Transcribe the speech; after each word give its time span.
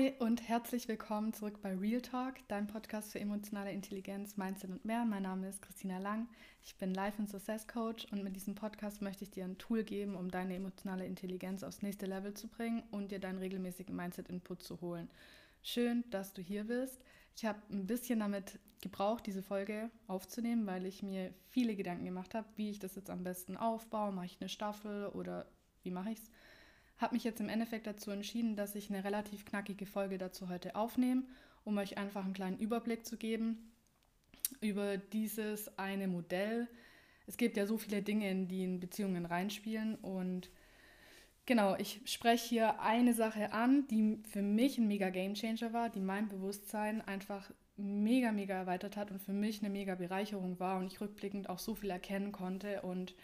Hi 0.00 0.14
und 0.18 0.48
herzlich 0.48 0.88
willkommen 0.88 1.34
zurück 1.34 1.60
bei 1.60 1.76
Real 1.76 2.00
Talk, 2.00 2.36
dein 2.48 2.66
Podcast 2.66 3.12
für 3.12 3.20
emotionale 3.20 3.70
Intelligenz, 3.70 4.38
Mindset 4.38 4.70
und 4.70 4.82
mehr. 4.86 5.04
Mein 5.04 5.24
Name 5.24 5.46
ist 5.46 5.60
Christina 5.60 5.98
Lang. 5.98 6.26
Ich 6.62 6.74
bin 6.76 6.94
Life 6.94 7.18
and 7.18 7.28
Success 7.28 7.68
Coach 7.68 8.06
und 8.10 8.24
mit 8.24 8.34
diesem 8.34 8.54
Podcast 8.54 9.02
möchte 9.02 9.24
ich 9.24 9.30
dir 9.30 9.44
ein 9.44 9.58
Tool 9.58 9.84
geben, 9.84 10.16
um 10.16 10.30
deine 10.30 10.54
emotionale 10.54 11.04
Intelligenz 11.04 11.62
aufs 11.62 11.82
nächste 11.82 12.06
Level 12.06 12.32
zu 12.32 12.48
bringen 12.48 12.82
und 12.90 13.10
dir 13.10 13.18
deinen 13.18 13.40
regelmäßigen 13.40 13.94
Mindset-Input 13.94 14.62
zu 14.62 14.80
holen. 14.80 15.10
Schön, 15.62 16.02
dass 16.08 16.32
du 16.32 16.40
hier 16.40 16.64
bist. 16.64 17.04
Ich 17.36 17.44
habe 17.44 17.60
ein 17.70 17.86
bisschen 17.86 18.20
damit 18.20 18.58
gebraucht, 18.80 19.26
diese 19.26 19.42
Folge 19.42 19.90
aufzunehmen, 20.06 20.66
weil 20.66 20.86
ich 20.86 21.02
mir 21.02 21.34
viele 21.50 21.76
Gedanken 21.76 22.06
gemacht 22.06 22.34
habe, 22.34 22.48
wie 22.56 22.70
ich 22.70 22.78
das 22.78 22.94
jetzt 22.94 23.10
am 23.10 23.22
besten 23.22 23.58
aufbaue. 23.58 24.12
Mache 24.12 24.26
ich 24.26 24.38
eine 24.40 24.48
Staffel 24.48 25.08
oder 25.08 25.46
wie 25.82 25.90
mache 25.90 26.12
ich 26.12 26.20
es? 26.20 26.30
Habe 27.00 27.14
mich 27.14 27.24
jetzt 27.24 27.40
im 27.40 27.48
Endeffekt 27.48 27.86
dazu 27.86 28.10
entschieden, 28.10 28.56
dass 28.56 28.74
ich 28.74 28.90
eine 28.90 29.04
relativ 29.04 29.44
knackige 29.44 29.86
Folge 29.86 30.18
dazu 30.18 30.48
heute 30.48 30.76
aufnehme, 30.76 31.22
um 31.64 31.78
euch 31.78 31.96
einfach 31.96 32.24
einen 32.24 32.34
kleinen 32.34 32.58
Überblick 32.58 33.06
zu 33.06 33.16
geben 33.16 33.72
über 34.60 34.98
dieses 34.98 35.78
eine 35.78 36.08
Modell. 36.08 36.68
Es 37.26 37.36
gibt 37.36 37.56
ja 37.56 37.64
so 37.66 37.78
viele 37.78 38.02
Dinge, 38.02 38.34
die 38.46 38.64
in 38.64 38.80
Beziehungen 38.80 39.24
reinspielen 39.24 39.94
und 39.96 40.50
Genau, 41.46 41.74
ich 41.76 42.00
spreche 42.04 42.48
hier 42.48 42.80
eine 42.80 43.12
Sache 43.12 43.52
an, 43.52 43.88
die 43.88 44.22
für 44.30 44.42
mich 44.42 44.78
ein 44.78 44.86
mega 44.86 45.10
Gamechanger 45.10 45.72
war, 45.72 45.88
die 45.88 45.98
mein 45.98 46.28
Bewusstsein 46.28 47.00
einfach 47.00 47.50
mega, 47.76 48.30
mega 48.30 48.54
erweitert 48.54 48.96
hat 48.96 49.10
und 49.10 49.20
für 49.20 49.32
mich 49.32 49.60
eine 49.60 49.70
mega 49.70 49.96
Bereicherung 49.96 50.60
war 50.60 50.78
und 50.78 50.86
ich 50.86 51.00
rückblickend 51.00 51.48
auch 51.48 51.58
so 51.58 51.74
viel 51.74 51.90
erkennen 51.90 52.30
konnte. 52.30 52.82
Und 52.82 53.16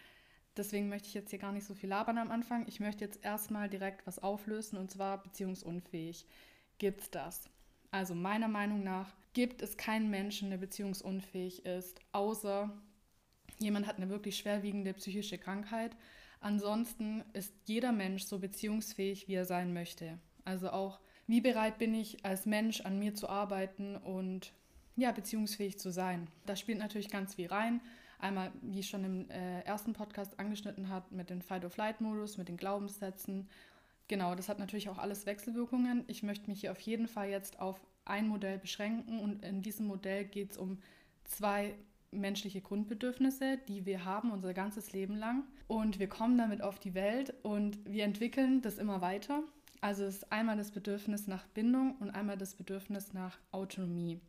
deswegen 0.57 0.89
möchte 0.89 1.07
ich 1.07 1.13
jetzt 1.13 1.29
hier 1.29 1.39
gar 1.39 1.51
nicht 1.51 1.65
so 1.65 1.73
viel 1.73 1.89
labern 1.89 2.17
am 2.17 2.31
Anfang. 2.31 2.65
Ich 2.67 2.79
möchte 2.79 3.03
jetzt 3.03 3.23
erstmal 3.23 3.69
direkt 3.69 4.05
was 4.07 4.19
auflösen 4.19 4.77
und 4.77 4.91
zwar 4.91 5.21
beziehungsunfähig. 5.23 6.25
Gibt 6.77 7.01
es 7.01 7.11
das? 7.11 7.49
Also 7.91 8.15
meiner 8.15 8.47
Meinung 8.47 8.83
nach 8.83 9.13
gibt 9.33 9.61
es 9.61 9.77
keinen 9.77 10.09
Menschen, 10.09 10.49
der 10.49 10.57
beziehungsunfähig 10.57 11.65
ist, 11.65 11.99
außer 12.11 12.71
jemand 13.59 13.87
hat 13.87 13.97
eine 13.97 14.09
wirklich 14.09 14.37
schwerwiegende 14.37 14.93
psychische 14.93 15.37
Krankheit 15.37 15.95
Ansonsten 16.39 17.23
ist 17.33 17.53
jeder 17.65 17.91
Mensch 17.91 18.23
so 18.23 18.39
beziehungsfähig, 18.39 19.27
wie 19.27 19.33
er 19.33 19.45
sein 19.45 19.73
möchte. 19.73 20.19
Also 20.45 20.69
auch, 20.69 20.99
wie 21.25 21.41
bereit 21.41 21.77
bin 21.77 21.93
ich 21.93 22.23
als 22.25 22.45
Mensch 22.45 22.81
an 22.81 22.99
mir 22.99 23.15
zu 23.15 23.27
arbeiten 23.27 23.95
und 23.97 24.53
ja, 24.95 25.11
beziehungsfähig 25.11 25.77
zu 25.77 25.91
sein. 25.91 26.27
Das 26.45 26.59
spielt 26.59 26.79
natürlich 26.79 27.09
ganz 27.09 27.35
viel 27.35 27.47
rein. 27.47 27.81
Einmal, 28.19 28.51
wie 28.61 28.79
ich 28.79 28.89
schon 28.89 29.03
im 29.03 29.29
äh, 29.29 29.61
ersten 29.61 29.93
Podcast 29.93 30.39
angeschnitten 30.39 30.89
hat, 30.89 31.11
mit 31.11 31.29
dem 31.29 31.41
Fight-of-Flight-Modus, 31.41 32.37
mit 32.37 32.47
den 32.47 32.57
Glaubenssätzen. 32.57 33.47
Genau, 34.07 34.35
das 34.35 34.49
hat 34.49 34.59
natürlich 34.59 34.89
auch 34.89 34.97
alles 34.97 35.25
Wechselwirkungen. 35.25 36.03
Ich 36.07 36.23
möchte 36.23 36.49
mich 36.49 36.61
hier 36.61 36.71
auf 36.71 36.79
jeden 36.79 37.07
Fall 37.07 37.29
jetzt 37.29 37.59
auf 37.59 37.79
ein 38.05 38.27
Modell 38.27 38.57
beschränken 38.57 39.19
und 39.19 39.43
in 39.43 39.61
diesem 39.61 39.85
Modell 39.85 40.25
geht 40.25 40.51
es 40.51 40.57
um 40.57 40.79
zwei 41.25 41.75
menschliche 42.11 42.61
Grundbedürfnisse, 42.61 43.59
die 43.67 43.85
wir 43.85 44.05
haben 44.05 44.31
unser 44.31 44.53
ganzes 44.53 44.93
Leben 44.93 45.15
lang. 45.15 45.43
Und 45.67 45.99
wir 45.99 46.07
kommen 46.07 46.37
damit 46.37 46.61
auf 46.61 46.79
die 46.79 46.93
Welt 46.93 47.33
und 47.43 47.77
wir 47.85 48.05
entwickeln 48.05 48.61
das 48.61 48.77
immer 48.77 49.01
weiter. 49.01 49.43
Also 49.81 50.05
es 50.05 50.15
ist 50.15 50.31
einmal 50.31 50.57
das 50.57 50.71
Bedürfnis 50.71 51.27
nach 51.27 51.45
Bindung 51.47 51.95
und 51.99 52.09
einmal 52.09 52.37
das 52.37 52.55
Bedürfnis 52.55 53.13
nach 53.13 53.37
Autonomie. 53.51 54.21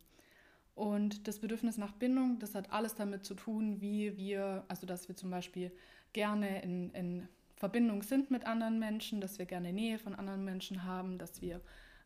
Und 0.79 1.27
das 1.27 1.39
Bedürfnis 1.39 1.77
nach 1.77 1.91
Bindung, 1.91 2.39
das 2.39 2.55
hat 2.55 2.71
alles 2.71 2.95
damit 2.95 3.25
zu 3.25 3.33
tun, 3.33 3.81
wie 3.81 4.15
wir, 4.15 4.63
also 4.69 4.87
dass 4.87 5.09
wir 5.09 5.15
zum 5.17 5.29
Beispiel 5.29 5.73
gerne 6.13 6.61
in, 6.61 6.91
in 6.91 7.27
Verbindung 7.57 8.01
sind 8.01 8.31
mit 8.31 8.45
anderen 8.45 8.79
Menschen, 8.79 9.19
dass 9.19 9.39
wir 9.39 9.45
gerne 9.45 9.73
Nähe 9.73 9.99
von 9.99 10.15
anderen 10.15 10.45
Menschen 10.45 10.85
haben, 10.85 11.17
dass 11.17 11.41
wir 11.41 11.59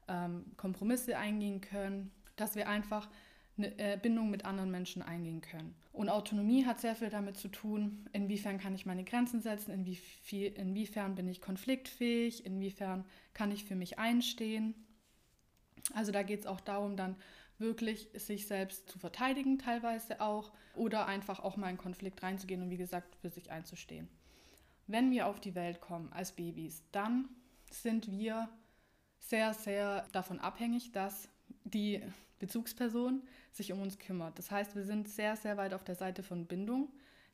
ähm, 0.07 0.45
Kompromisse 0.57 1.19
eingehen 1.19 1.61
können, 1.61 2.09
dass 2.35 2.55
wir 2.55 2.67
einfach 2.67 3.07
eine 3.59 3.77
äh, 3.77 3.95
Bindung 4.01 4.31
mit 4.31 4.43
anderen 4.43 4.71
Menschen 4.71 5.03
eingehen 5.03 5.41
können. 5.41 5.75
Und 5.91 6.09
Autonomie 6.09 6.65
hat 6.65 6.81
sehr 6.81 6.95
viel 6.95 7.11
damit 7.11 7.37
zu 7.37 7.49
tun, 7.49 8.07
inwiefern 8.11 8.57
kann 8.57 8.73
ich 8.73 8.87
meine 8.87 9.03
Grenzen 9.03 9.39
setzen, 9.39 9.69
inwiefern, 9.69 10.55
inwiefern 10.55 11.13
bin 11.13 11.27
ich 11.27 11.41
konfliktfähig, 11.41 12.43
inwiefern 12.43 13.05
kann 13.35 13.51
ich 13.51 13.65
für 13.65 13.75
mich 13.75 13.99
einstehen. 13.99 14.73
Also 15.93 16.11
da 16.11 16.23
geht 16.23 16.39
es 16.39 16.47
auch 16.47 16.59
darum, 16.59 16.97
dann 16.97 17.15
wirklich 17.59 18.09
sich 18.13 18.47
selbst 18.47 18.89
zu 18.89 18.99
verteidigen 18.99 19.59
teilweise 19.59 20.21
auch 20.21 20.51
oder 20.75 21.05
einfach 21.05 21.39
auch 21.39 21.57
mal 21.57 21.69
in 21.69 21.77
Konflikt 21.77 22.23
reinzugehen 22.23 22.61
und 22.61 22.69
wie 22.69 22.77
gesagt 22.77 23.15
für 23.15 23.29
sich 23.29 23.51
einzustehen. 23.51 24.09
Wenn 24.87 25.11
wir 25.11 25.27
auf 25.27 25.39
die 25.39 25.55
Welt 25.55 25.79
kommen 25.79 26.11
als 26.11 26.33
Babys, 26.33 26.83
dann 26.91 27.29
sind 27.71 28.11
wir 28.11 28.49
sehr, 29.19 29.53
sehr 29.53 30.07
davon 30.11 30.39
abhängig, 30.39 30.91
dass 30.91 31.29
die 31.63 32.01
Bezugsperson 32.39 33.23
sich 33.51 33.71
um 33.71 33.81
uns 33.81 33.97
kümmert. 33.97 34.37
Das 34.37 34.51
heißt, 34.51 34.75
wir 34.75 34.83
sind 34.83 35.07
sehr, 35.07 35.37
sehr 35.37 35.55
weit 35.55 35.73
auf 35.73 35.83
der 35.83 35.95
Seite 35.95 36.23
von 36.23 36.45
Bindung. 36.45 36.91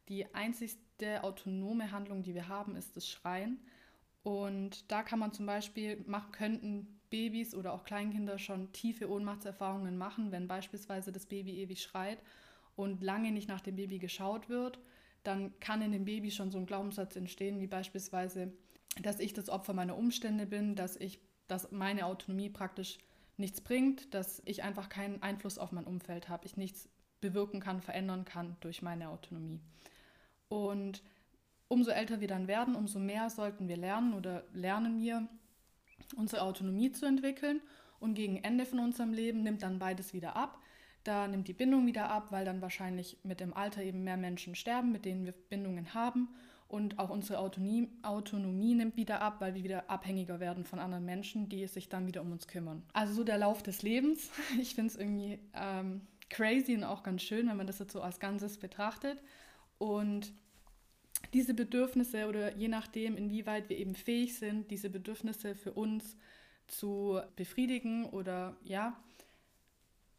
Die 0.07 0.33
einzigste 0.35 1.23
autonome 1.23 1.91
Handlung, 1.91 2.21
die 2.21 2.35
wir 2.35 2.47
haben, 2.47 2.75
ist 2.75 2.95
das 2.95 3.07
Schreien. 3.07 3.59
Und 4.21 4.91
da 4.91 5.01
kann 5.01 5.19
man 5.19 5.31
zum 5.31 5.45
Beispiel, 5.45 6.03
machen, 6.05 6.31
könnten 6.31 6.98
Babys 7.09 7.55
oder 7.55 7.73
auch 7.73 7.83
Kleinkinder 7.83 8.37
schon 8.37 8.71
tiefe 8.71 9.09
Ohnmachtserfahrungen 9.09 9.97
machen, 9.97 10.31
wenn 10.31 10.47
beispielsweise 10.47 11.11
das 11.11 11.25
Baby 11.25 11.61
ewig 11.61 11.81
schreit 11.81 12.21
und 12.75 13.03
lange 13.03 13.31
nicht 13.31 13.47
nach 13.47 13.61
dem 13.61 13.75
Baby 13.75 13.99
geschaut 13.99 14.49
wird, 14.49 14.79
dann 15.23 15.59
kann 15.59 15.81
in 15.81 15.91
dem 15.91 16.05
Baby 16.05 16.31
schon 16.31 16.51
so 16.51 16.57
ein 16.57 16.65
Glaubenssatz 16.65 17.15
entstehen, 17.15 17.59
wie 17.59 17.67
beispielsweise, 17.67 18.53
dass 19.01 19.19
ich 19.19 19.33
das 19.33 19.49
Opfer 19.49 19.73
meiner 19.73 19.97
Umstände 19.97 20.45
bin, 20.45 20.75
dass 20.75 20.95
ich, 20.95 21.19
dass 21.47 21.71
meine 21.71 22.05
Autonomie 22.05 22.49
praktisch 22.49 22.99
nichts 23.37 23.61
bringt, 23.61 24.13
dass 24.13 24.41
ich 24.45 24.63
einfach 24.63 24.89
keinen 24.89 25.21
Einfluss 25.21 25.57
auf 25.57 25.71
mein 25.71 25.85
Umfeld 25.85 26.29
habe, 26.29 26.45
ich 26.45 26.57
nichts 26.57 26.89
bewirken 27.21 27.59
kann, 27.59 27.81
verändern 27.81 28.25
kann 28.25 28.55
durch 28.61 28.81
meine 28.81 29.09
Autonomie. 29.09 29.59
Und 30.47 31.03
umso 31.67 31.91
älter 31.91 32.21
wir 32.21 32.27
dann 32.27 32.47
werden, 32.47 32.75
umso 32.75 32.99
mehr 32.99 33.29
sollten 33.29 33.67
wir 33.67 33.77
lernen 33.77 34.13
oder 34.13 34.43
lernen 34.53 34.99
wir, 34.99 35.27
unsere 36.15 36.41
Autonomie 36.41 36.91
zu 36.91 37.05
entwickeln. 37.05 37.61
Und 37.99 38.13
gegen 38.13 38.37
Ende 38.37 38.65
von 38.65 38.79
unserem 38.79 39.13
Leben 39.13 39.41
nimmt 39.41 39.61
dann 39.61 39.79
beides 39.79 40.13
wieder 40.13 40.35
ab. 40.35 40.61
Da 41.03 41.27
nimmt 41.27 41.47
die 41.47 41.53
Bindung 41.53 41.85
wieder 41.85 42.09
ab, 42.09 42.27
weil 42.29 42.45
dann 42.45 42.61
wahrscheinlich 42.61 43.17
mit 43.23 43.39
dem 43.39 43.53
Alter 43.53 43.83
eben 43.83 44.03
mehr 44.03 44.17
Menschen 44.17 44.55
sterben, 44.55 44.91
mit 44.91 45.05
denen 45.05 45.25
wir 45.25 45.33
Bindungen 45.49 45.93
haben 45.93 46.29
und 46.69 46.99
auch 46.99 47.09
unsere 47.09 47.39
Autonomie, 47.39 47.89
Autonomie 48.03 48.75
nimmt 48.75 48.95
wieder 48.95 49.21
ab, 49.21 49.37
weil 49.39 49.55
wir 49.55 49.63
wieder 49.63 49.89
abhängiger 49.89 50.39
werden 50.39 50.63
von 50.63 50.77
anderen 50.77 51.03
Menschen, 51.03 51.49
die 51.49 51.65
sich 51.65 51.89
dann 51.89 52.05
wieder 52.05 52.21
um 52.21 52.31
uns 52.31 52.47
kümmern. 52.47 52.83
Also 52.93 53.11
so 53.13 53.23
der 53.23 53.39
Lauf 53.39 53.63
des 53.63 53.81
Lebens. 53.81 54.29
Ich 54.61 54.75
finde 54.75 54.91
es 54.91 54.95
irgendwie 54.95 55.39
ähm, 55.55 56.01
crazy 56.29 56.75
und 56.75 56.83
auch 56.83 57.01
ganz 57.01 57.23
schön, 57.23 57.47
wenn 57.47 57.57
man 57.57 57.65
das 57.65 57.79
jetzt 57.79 57.91
so 57.91 58.01
als 58.01 58.19
Ganzes 58.19 58.59
betrachtet. 58.59 59.19
Und 59.79 60.31
diese 61.33 61.53
Bedürfnisse 61.53 62.27
oder 62.27 62.55
je 62.55 62.67
nachdem, 62.67 63.17
inwieweit 63.17 63.69
wir 63.69 63.77
eben 63.77 63.95
fähig 63.95 64.37
sind, 64.37 64.71
diese 64.71 64.89
Bedürfnisse 64.89 65.55
für 65.55 65.73
uns 65.73 66.17
zu 66.67 67.19
befriedigen 67.35 68.05
oder 68.05 68.55
ja, 68.63 68.97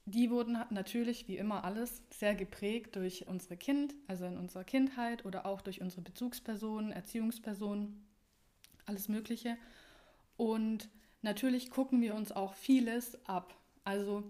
die 0.06 0.30
wurden 0.30 0.58
natürlich, 0.70 1.28
wie 1.28 1.36
immer 1.36 1.64
alles, 1.64 2.02
sehr 2.10 2.34
geprägt 2.34 2.96
durch 2.96 3.28
unsere 3.28 3.56
Kind, 3.56 3.94
also 4.08 4.24
in 4.24 4.36
unserer 4.36 4.64
Kindheit 4.64 5.24
oder 5.24 5.46
auch 5.46 5.60
durch 5.60 5.80
unsere 5.80 6.02
Bezugspersonen, 6.02 6.90
Erziehungspersonen, 6.90 8.04
alles 8.86 9.08
Mögliche. 9.08 9.56
Und 10.36 10.88
natürlich 11.22 11.70
gucken 11.70 12.00
wir 12.00 12.14
uns 12.14 12.32
auch 12.32 12.54
vieles 12.54 13.24
ab. 13.26 13.54
Also 13.84 14.24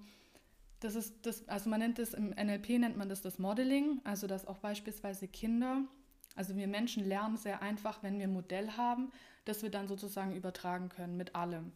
das 0.80 0.94
ist 0.94 1.14
das, 1.22 1.48
also 1.48 1.70
man 1.70 1.80
nennt 1.80 1.98
es 1.98 2.14
im 2.14 2.30
NLP 2.30 2.78
nennt 2.78 2.96
man 2.96 3.08
das 3.08 3.22
das 3.22 3.38
Modeling, 3.38 4.00
also 4.04 4.26
dass 4.26 4.46
auch 4.46 4.58
beispielsweise 4.58 5.28
Kinder, 5.28 5.84
also 6.36 6.56
wir 6.56 6.68
Menschen 6.68 7.06
lernen 7.06 7.36
sehr 7.36 7.62
einfach, 7.62 8.02
wenn 8.02 8.18
wir 8.18 8.26
ein 8.26 8.32
Modell 8.32 8.70
haben, 8.76 9.10
dass 9.44 9.62
wir 9.62 9.70
dann 9.70 9.88
sozusagen 9.88 10.34
übertragen 10.34 10.88
können 10.88 11.16
mit 11.16 11.34
allem. 11.34 11.72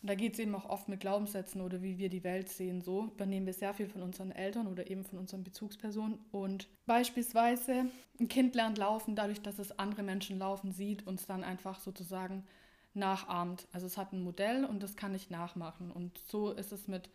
Und 0.00 0.08
da 0.08 0.14
geht 0.14 0.34
es 0.34 0.38
eben 0.38 0.54
auch 0.54 0.68
oft 0.68 0.88
mit 0.88 1.00
Glaubenssätzen 1.00 1.60
oder 1.60 1.82
wie 1.82 1.98
wir 1.98 2.08
die 2.08 2.22
Welt 2.22 2.48
sehen. 2.48 2.80
So 2.80 3.06
übernehmen 3.06 3.46
wir 3.46 3.52
sehr 3.52 3.74
viel 3.74 3.88
von 3.88 4.02
unseren 4.02 4.30
Eltern 4.30 4.68
oder 4.68 4.88
eben 4.88 5.04
von 5.04 5.18
unseren 5.18 5.42
Bezugspersonen. 5.42 6.18
Und 6.30 6.68
beispielsweise 6.86 7.86
ein 8.20 8.28
Kind 8.28 8.54
lernt 8.54 8.78
laufen, 8.78 9.16
dadurch, 9.16 9.42
dass 9.42 9.58
es 9.58 9.76
andere 9.78 10.04
Menschen 10.04 10.38
laufen 10.38 10.70
sieht, 10.70 11.06
uns 11.06 11.26
dann 11.26 11.42
einfach 11.42 11.80
sozusagen 11.80 12.44
nachahmt. 12.94 13.66
Also 13.72 13.86
es 13.86 13.96
hat 13.96 14.12
ein 14.12 14.22
Modell 14.22 14.64
und 14.64 14.82
das 14.84 14.94
kann 14.94 15.14
ich 15.16 15.30
nachmachen. 15.30 15.90
Und 15.90 16.18
so 16.26 16.52
ist 16.52 16.70
es 16.70 16.86
mit 16.86 17.10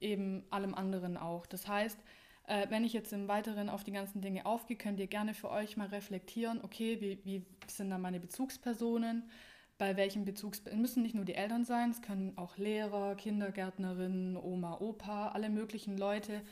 eben 0.00 0.44
allem 0.50 0.74
anderen 0.74 1.16
auch. 1.16 1.46
Das 1.46 1.66
heißt, 1.66 1.98
äh, 2.46 2.66
wenn 2.70 2.84
ich 2.84 2.92
jetzt 2.92 3.12
im 3.12 3.28
Weiteren 3.28 3.68
auf 3.68 3.84
die 3.84 3.92
ganzen 3.92 4.20
Dinge 4.20 4.46
aufgehe, 4.46 4.76
könnt 4.76 5.00
ihr 5.00 5.06
gerne 5.06 5.34
für 5.34 5.50
euch 5.50 5.76
mal 5.76 5.88
reflektieren, 5.88 6.60
okay, 6.62 7.00
wie, 7.00 7.24
wie 7.24 7.46
sind 7.66 7.90
da 7.90 7.98
meine 7.98 8.20
Bezugspersonen? 8.20 9.30
bei 9.78 9.96
welchem 9.96 10.24
Bezugs... 10.24 10.62
Müssen 10.74 11.02
nicht 11.02 11.14
nur 11.14 11.24
die 11.24 11.34
Eltern 11.34 11.64
sein, 11.64 11.90
es 11.90 12.02
können 12.02 12.36
auch 12.36 12.56
Lehrer, 12.56 13.14
Kindergärtnerinnen, 13.14 14.36
Oma, 14.36 14.78
Opa, 14.80 15.28
alle 15.28 15.50
möglichen 15.50 15.98
Leute, 15.98 16.42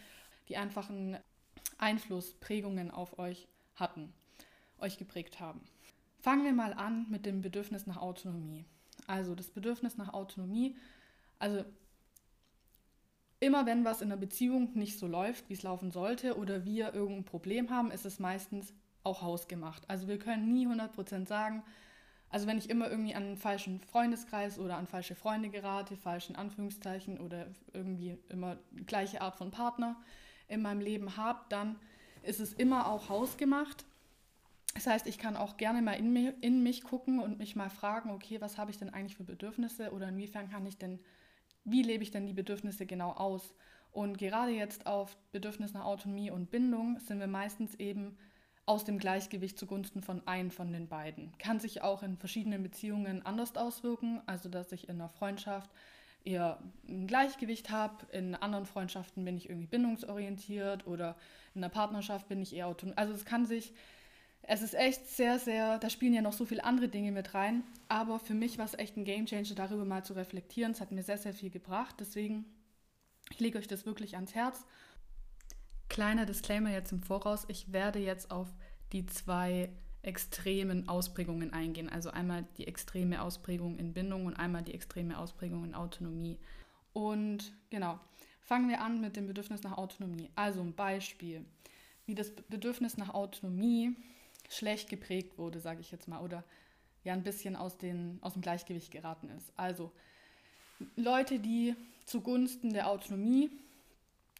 die 0.48 0.56
einfach 0.56 0.90
einen 0.90 1.18
Einfluss, 1.78 2.34
Prägungen 2.34 2.90
auf 2.90 3.18
euch 3.18 3.48
hatten, 3.74 4.12
euch 4.78 4.98
geprägt 4.98 5.40
haben. 5.40 5.62
Fangen 6.20 6.44
wir 6.44 6.52
mal 6.52 6.74
an 6.74 7.06
mit 7.10 7.26
dem 7.26 7.40
Bedürfnis 7.40 7.86
nach 7.86 7.96
Autonomie. 7.96 8.64
Also 9.06 9.34
das 9.34 9.50
Bedürfnis 9.50 9.96
nach 9.96 10.12
Autonomie, 10.12 10.76
also 11.38 11.64
immer 13.44 13.66
wenn 13.66 13.84
was 13.84 14.00
in 14.00 14.08
der 14.08 14.16
Beziehung 14.16 14.70
nicht 14.74 14.98
so 14.98 15.06
läuft, 15.06 15.48
wie 15.48 15.54
es 15.54 15.62
laufen 15.62 15.90
sollte, 15.90 16.36
oder 16.38 16.64
wir 16.64 16.94
irgendein 16.94 17.24
Problem 17.24 17.70
haben, 17.70 17.90
ist 17.90 18.06
es 18.06 18.18
meistens 18.18 18.72
auch 19.02 19.22
hausgemacht. 19.22 19.88
Also 19.88 20.08
wir 20.08 20.18
können 20.18 20.52
nie 20.52 20.66
100% 20.66 21.26
sagen, 21.26 21.62
also 22.30 22.46
wenn 22.46 22.58
ich 22.58 22.70
immer 22.70 22.90
irgendwie 22.90 23.14
an 23.14 23.22
einen 23.22 23.36
falschen 23.36 23.80
Freundeskreis 23.80 24.58
oder 24.58 24.76
an 24.76 24.86
falsche 24.86 25.14
Freunde 25.14 25.50
gerate, 25.50 25.96
falschen 25.96 26.34
Anführungszeichen 26.34 27.20
oder 27.20 27.46
irgendwie 27.72 28.18
immer 28.28 28.56
gleiche 28.86 29.20
Art 29.20 29.36
von 29.36 29.50
Partner 29.50 29.96
in 30.48 30.62
meinem 30.62 30.80
Leben 30.80 31.16
habe, 31.16 31.40
dann 31.48 31.76
ist 32.22 32.40
es 32.40 32.52
immer 32.52 32.88
auch 32.88 33.08
hausgemacht. 33.08 33.84
Das 34.74 34.86
heißt, 34.86 35.06
ich 35.06 35.18
kann 35.18 35.36
auch 35.36 35.56
gerne 35.58 35.82
mal 35.82 35.92
in 35.92 36.12
mich, 36.12 36.32
in 36.40 36.62
mich 36.62 36.82
gucken 36.82 37.20
und 37.20 37.38
mich 37.38 37.54
mal 37.54 37.70
fragen, 37.70 38.10
okay, 38.10 38.40
was 38.40 38.58
habe 38.58 38.70
ich 38.70 38.78
denn 38.78 38.92
eigentlich 38.92 39.16
für 39.16 39.22
Bedürfnisse 39.22 39.92
oder 39.92 40.08
inwiefern 40.08 40.50
kann 40.50 40.66
ich 40.66 40.76
denn, 40.76 40.98
wie 41.64 41.82
lebe 41.82 42.02
ich 42.02 42.10
denn 42.10 42.26
die 42.26 42.32
Bedürfnisse 42.32 42.86
genau 42.86 43.12
aus? 43.12 43.54
Und 43.92 44.18
gerade 44.18 44.52
jetzt 44.52 44.86
auf 44.86 45.16
Bedürfnis 45.30 45.72
nach 45.72 45.84
Autonomie 45.84 46.30
und 46.30 46.50
Bindung 46.50 46.98
sind 46.98 47.20
wir 47.20 47.28
meistens 47.28 47.74
eben 47.76 48.16
aus 48.66 48.84
dem 48.84 48.98
Gleichgewicht 48.98 49.58
zugunsten 49.58 50.02
von 50.02 50.26
einem 50.26 50.50
von 50.50 50.72
den 50.72 50.88
beiden. 50.88 51.36
Kann 51.38 51.60
sich 51.60 51.82
auch 51.82 52.02
in 52.02 52.16
verschiedenen 52.16 52.62
Beziehungen 52.62 53.24
anders 53.24 53.56
auswirken, 53.56 54.22
also 54.26 54.48
dass 54.48 54.72
ich 54.72 54.88
in 54.88 54.96
einer 54.96 55.10
Freundschaft 55.10 55.70
eher 56.24 56.58
ein 56.88 57.06
Gleichgewicht 57.06 57.70
habe, 57.70 58.06
in 58.10 58.34
anderen 58.34 58.64
Freundschaften 58.64 59.24
bin 59.24 59.36
ich 59.36 59.48
irgendwie 59.50 59.66
bindungsorientiert 59.66 60.86
oder 60.86 61.16
in 61.54 61.62
einer 61.62 61.70
Partnerschaft 61.70 62.28
bin 62.28 62.40
ich 62.40 62.54
eher 62.56 62.66
autonom. 62.66 62.94
Also 62.96 63.12
es 63.12 63.24
kann 63.24 63.44
sich, 63.44 63.74
es 64.46 64.62
ist 64.62 64.74
echt 64.74 65.08
sehr, 65.08 65.38
sehr, 65.38 65.78
da 65.78 65.90
spielen 65.90 66.14
ja 66.14 66.22
noch 66.22 66.32
so 66.32 66.44
viele 66.44 66.64
andere 66.64 66.88
Dinge 66.88 67.12
mit 67.12 67.34
rein, 67.34 67.64
aber 67.88 68.18
für 68.18 68.34
mich 68.34 68.58
war 68.58 68.64
es 68.64 68.74
echt 68.74 68.96
ein 68.96 69.04
Gamechanger, 69.04 69.54
darüber 69.54 69.84
mal 69.84 70.04
zu 70.04 70.14
reflektieren. 70.14 70.72
Es 70.72 70.80
hat 70.80 70.92
mir 70.92 71.02
sehr, 71.02 71.18
sehr 71.18 71.34
viel 71.34 71.50
gebracht, 71.50 71.96
deswegen 71.98 72.44
ich 73.30 73.40
lege 73.40 73.58
euch 73.58 73.68
das 73.68 73.86
wirklich 73.86 74.16
ans 74.16 74.34
Herz 74.34 74.64
Kleiner 75.94 76.26
Disclaimer 76.26 76.70
jetzt 76.70 76.92
im 76.92 77.02
Voraus, 77.02 77.44
ich 77.48 77.72
werde 77.72 78.00
jetzt 78.00 78.30
auf 78.30 78.48
die 78.92 79.06
zwei 79.06 79.68
extremen 80.02 80.88
Ausprägungen 80.88 81.52
eingehen. 81.52 81.88
Also 81.88 82.10
einmal 82.10 82.44
die 82.58 82.66
extreme 82.66 83.22
Ausprägung 83.22 83.78
in 83.78 83.92
Bindung 83.92 84.26
und 84.26 84.34
einmal 84.34 84.62
die 84.62 84.74
extreme 84.74 85.18
Ausprägung 85.18 85.64
in 85.64 85.74
Autonomie. 85.74 86.38
Und 86.92 87.52
genau, 87.70 87.98
fangen 88.40 88.68
wir 88.68 88.80
an 88.80 89.00
mit 89.00 89.16
dem 89.16 89.26
Bedürfnis 89.26 89.62
nach 89.62 89.78
Autonomie. 89.78 90.30
Also 90.34 90.60
ein 90.62 90.74
Beispiel, 90.74 91.44
wie 92.06 92.14
das 92.14 92.34
Bedürfnis 92.34 92.96
nach 92.96 93.14
Autonomie 93.14 93.96
schlecht 94.54 94.88
geprägt 94.88 95.38
wurde, 95.38 95.60
sage 95.60 95.80
ich 95.80 95.90
jetzt 95.90 96.08
mal, 96.08 96.20
oder 96.20 96.44
ja 97.04 97.12
ein 97.12 97.22
bisschen 97.22 97.56
aus, 97.56 97.76
den, 97.76 98.18
aus 98.22 98.32
dem 98.32 98.42
Gleichgewicht 98.42 98.90
geraten 98.90 99.28
ist. 99.30 99.52
Also 99.56 99.92
Leute, 100.96 101.38
die 101.38 101.74
zugunsten 102.04 102.72
der 102.72 102.88
Autonomie 102.88 103.50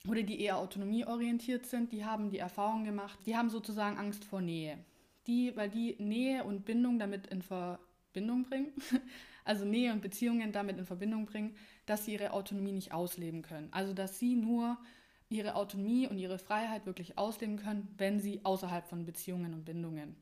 oder 0.08 0.22
die 0.22 0.40
eher 0.40 0.58
autonomieorientiert 0.58 1.66
sind, 1.66 1.93
die 1.93 2.05
haben 2.05 2.31
die 2.31 2.38
Erfahrung 2.38 2.84
gemacht, 2.84 3.19
die 3.26 3.37
haben 3.37 3.50
sozusagen 3.50 3.96
Angst 3.96 4.25
vor 4.25 4.40
Nähe. 4.40 4.78
Die, 5.26 5.56
weil 5.56 5.70
die 5.70 5.96
Nähe 5.99 6.44
und 6.44 6.66
Bindung 6.66 6.99
damit 6.99 7.26
in 7.28 7.40
Verbindung 7.40 8.44
bringen, 8.44 8.72
also 9.44 9.64
Nähe 9.64 9.93
und 9.93 10.02
Beziehungen 10.02 10.52
damit 10.52 10.78
in 10.78 10.84
Verbindung 10.84 11.25
bringen, 11.25 11.56
dass 11.87 12.05
sie 12.05 12.12
ihre 12.12 12.32
Autonomie 12.32 12.72
nicht 12.72 12.93
ausleben 12.93 13.43
können. 13.43 13.69
Also 13.72 13.94
dass 13.94 14.19
sie 14.19 14.37
nur 14.37 14.76
ihre 15.35 15.57
Autonomie 15.57 16.07
und 16.07 16.19
ihre 16.19 16.39
Freiheit 16.39 16.87
wirklich 16.87 17.19
ausleben 17.19 17.57
können, 17.57 17.93
wenn 17.99 18.21
sie 18.21 18.41
außerhalb 18.45 18.87
von 18.87 19.05
Beziehungen 19.05 19.53
und 19.53 19.65
Bindungen. 19.65 20.17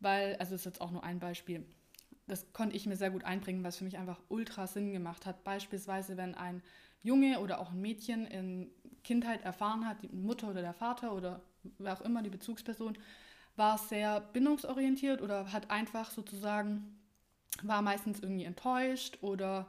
Weil, 0.00 0.36
also 0.36 0.52
das 0.52 0.62
ist 0.62 0.64
jetzt 0.64 0.80
auch 0.80 0.90
nur 0.90 1.04
ein 1.04 1.20
Beispiel, 1.20 1.64
das 2.26 2.52
konnte 2.52 2.76
ich 2.76 2.86
mir 2.86 2.96
sehr 2.96 3.10
gut 3.10 3.24
einbringen, 3.24 3.64
was 3.64 3.76
für 3.76 3.84
mich 3.84 3.98
einfach 3.98 4.20
ultra 4.28 4.66
Sinn 4.66 4.92
gemacht 4.92 5.26
hat. 5.26 5.44
Beispielsweise, 5.44 6.16
wenn 6.16 6.34
ein 6.34 6.62
Junge 7.02 7.40
oder 7.40 7.60
auch 7.60 7.72
ein 7.72 7.80
Mädchen 7.80 8.26
in 8.26 8.70
Kindheit 9.04 9.44
erfahren 9.44 9.86
hat, 9.88 10.02
die 10.02 10.08
Mutter 10.08 10.50
oder 10.50 10.60
der 10.60 10.74
Vater 10.74 11.12
oder 11.12 11.40
wer 11.78 11.92
auch 11.92 12.00
immer, 12.02 12.22
die 12.22 12.30
Bezugsperson, 12.30 12.96
war 13.56 13.78
sehr 13.78 14.20
bindungsorientiert 14.20 15.20
oder 15.20 15.52
hat 15.52 15.70
einfach 15.70 16.10
sozusagen, 16.10 16.98
war 17.62 17.82
meistens 17.82 18.20
irgendwie 18.20 18.44
enttäuscht 18.44 19.18
oder 19.20 19.68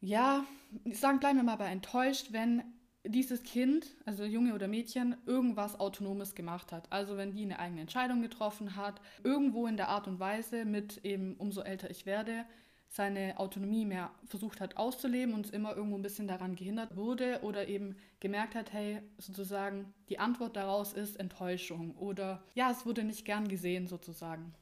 ja, 0.00 0.44
sagen, 0.92 1.18
bleiben 1.18 1.38
wir 1.38 1.42
mal 1.42 1.56
bei 1.56 1.70
enttäuscht, 1.70 2.28
wenn 2.30 2.62
dieses 3.04 3.42
Kind, 3.42 3.86
also 4.04 4.24
Junge 4.24 4.54
oder 4.54 4.68
Mädchen, 4.68 5.16
irgendwas 5.26 5.78
Autonomes 5.78 6.34
gemacht 6.34 6.72
hat. 6.72 6.90
Also 6.92 7.16
wenn 7.16 7.32
die 7.32 7.42
eine 7.42 7.58
eigene 7.58 7.80
Entscheidung 7.80 8.22
getroffen 8.22 8.76
hat, 8.76 9.00
irgendwo 9.24 9.66
in 9.66 9.76
der 9.76 9.88
Art 9.88 10.08
und 10.08 10.20
Weise 10.20 10.64
mit 10.64 11.04
eben, 11.04 11.34
umso 11.36 11.62
älter 11.62 11.90
ich 11.90 12.06
werde, 12.06 12.44
seine 12.90 13.38
Autonomie 13.38 13.84
mehr 13.84 14.10
versucht 14.24 14.60
hat 14.60 14.76
auszuleben 14.76 15.34
und 15.34 15.50
immer 15.50 15.76
irgendwo 15.76 15.96
ein 15.96 16.02
bisschen 16.02 16.26
daran 16.26 16.56
gehindert 16.56 16.96
wurde 16.96 17.40
oder 17.42 17.68
eben 17.68 17.96
gemerkt 18.20 18.54
hat, 18.54 18.72
hey, 18.72 19.02
sozusagen 19.18 19.92
die 20.08 20.18
Antwort 20.18 20.56
daraus 20.56 20.94
ist 20.94 21.20
Enttäuschung 21.20 21.94
oder 21.96 22.42
ja, 22.54 22.70
es 22.70 22.86
wurde 22.86 23.04
nicht 23.04 23.24
gern 23.24 23.46
gesehen 23.48 23.88
sozusagen. 23.88 24.54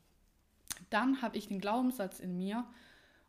Dann 0.91 1.23
habe 1.23 1.39
ich 1.39 1.49
den 1.49 1.61
Glaubenssatz 1.61 2.19
in 2.19 2.37
mir, 2.37 2.67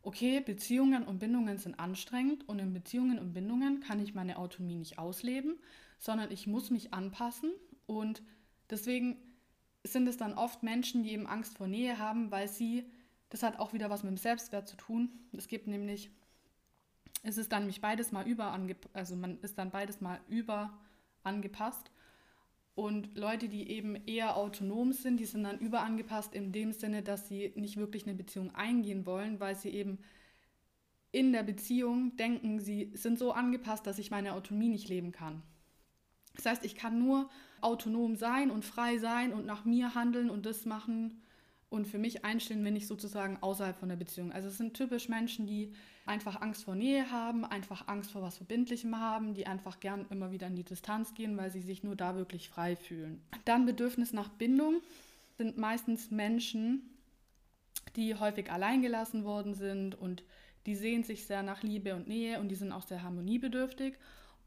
okay, 0.02 0.40
Beziehungen 0.40 1.04
und 1.04 1.18
Bindungen 1.18 1.58
sind 1.58 1.78
anstrengend 1.78 2.48
und 2.48 2.58
in 2.58 2.72
Beziehungen 2.72 3.18
und 3.18 3.32
Bindungen 3.32 3.80
kann 3.80 4.00
ich 4.00 4.14
meine 4.14 4.38
Autonomie 4.38 4.76
nicht 4.76 4.98
ausleben, 4.98 5.58
sondern 5.98 6.30
ich 6.30 6.46
muss 6.46 6.70
mich 6.70 6.94
anpassen 6.94 7.50
und 7.86 8.22
deswegen 8.70 9.16
sind 9.84 10.06
es 10.06 10.16
dann 10.16 10.34
oft 10.34 10.62
Menschen, 10.62 11.02
die 11.02 11.12
eben 11.12 11.26
Angst 11.26 11.56
vor 11.56 11.66
Nähe 11.66 11.98
haben, 11.98 12.30
weil 12.30 12.48
sie 12.48 12.90
das 13.30 13.42
hat 13.42 13.58
auch 13.58 13.72
wieder 13.72 13.90
was 13.90 14.02
mit 14.02 14.10
dem 14.10 14.16
Selbstwert 14.16 14.68
zu 14.68 14.76
tun. 14.76 15.10
Es 15.36 15.48
gibt 15.48 15.66
nämlich, 15.66 16.10
es 17.22 17.36
ist 17.36 17.52
dann 17.52 17.62
nämlich 17.62 17.80
beides 17.80 18.12
mal 18.12 18.26
über 18.26 18.58
also 18.92 19.16
man 19.16 19.38
ist 19.40 19.58
dann 19.58 19.70
beides 19.70 20.00
mal 20.00 20.20
über 20.28 20.78
angepasst. 21.22 21.90
Und 22.78 23.18
Leute, 23.18 23.48
die 23.48 23.70
eben 23.70 23.96
eher 24.06 24.36
autonom 24.36 24.92
sind, 24.92 25.18
die 25.18 25.24
sind 25.24 25.42
dann 25.42 25.58
überangepasst 25.58 26.32
in 26.32 26.52
dem 26.52 26.70
Sinne, 26.70 27.02
dass 27.02 27.26
sie 27.26 27.52
nicht 27.56 27.76
wirklich 27.76 28.06
eine 28.06 28.14
Beziehung 28.14 28.54
eingehen 28.54 29.04
wollen, 29.04 29.40
weil 29.40 29.56
sie 29.56 29.70
eben 29.70 29.98
in 31.10 31.32
der 31.32 31.42
Beziehung 31.42 32.14
denken, 32.14 32.60
sie 32.60 32.92
sind 32.94 33.18
so 33.18 33.32
angepasst, 33.32 33.84
dass 33.84 33.98
ich 33.98 34.12
meine 34.12 34.34
Autonomie 34.34 34.68
nicht 34.68 34.88
leben 34.88 35.10
kann. 35.10 35.42
Das 36.36 36.46
heißt, 36.46 36.64
ich 36.64 36.76
kann 36.76 37.00
nur 37.00 37.28
autonom 37.62 38.14
sein 38.14 38.48
und 38.48 38.64
frei 38.64 38.98
sein 38.98 39.32
und 39.32 39.44
nach 39.44 39.64
mir 39.64 39.96
handeln 39.96 40.30
und 40.30 40.46
das 40.46 40.64
machen, 40.64 41.20
und 41.70 41.86
für 41.86 41.98
mich 41.98 42.24
einstehen, 42.24 42.64
wenn 42.64 42.76
ich 42.76 42.86
sozusagen 42.86 43.38
außerhalb 43.40 43.76
von 43.76 43.88
der 43.88 43.96
Beziehung. 43.96 44.32
Also 44.32 44.48
es 44.48 44.56
sind 44.56 44.74
typisch 44.74 45.08
Menschen, 45.08 45.46
die 45.46 45.72
einfach 46.06 46.40
Angst 46.40 46.64
vor 46.64 46.74
Nähe 46.74 47.10
haben, 47.10 47.44
einfach 47.44 47.88
Angst 47.88 48.10
vor 48.12 48.22
was 48.22 48.38
Verbindlichem 48.38 48.98
haben, 48.98 49.34
die 49.34 49.46
einfach 49.46 49.78
gern 49.78 50.06
immer 50.10 50.30
wieder 50.30 50.46
in 50.46 50.56
die 50.56 50.64
Distanz 50.64 51.14
gehen, 51.14 51.36
weil 51.36 51.50
sie 51.50 51.60
sich 51.60 51.82
nur 51.82 51.96
da 51.96 52.16
wirklich 52.16 52.48
frei 52.48 52.74
fühlen. 52.74 53.22
Dann 53.44 53.66
Bedürfnis 53.66 54.12
nach 54.12 54.28
Bindung 54.28 54.80
sind 55.36 55.58
meistens 55.58 56.10
Menschen, 56.10 56.82
die 57.96 58.14
häufig 58.14 58.50
alleingelassen 58.50 59.24
worden 59.24 59.54
sind 59.54 59.94
und 59.94 60.22
die 60.66 60.74
sehen 60.74 61.04
sich 61.04 61.26
sehr 61.26 61.42
nach 61.42 61.62
Liebe 61.62 61.94
und 61.94 62.08
Nähe 62.08 62.40
und 62.40 62.48
die 62.48 62.54
sind 62.54 62.72
auch 62.72 62.86
sehr 62.86 63.02
harmoniebedürftig 63.02 63.94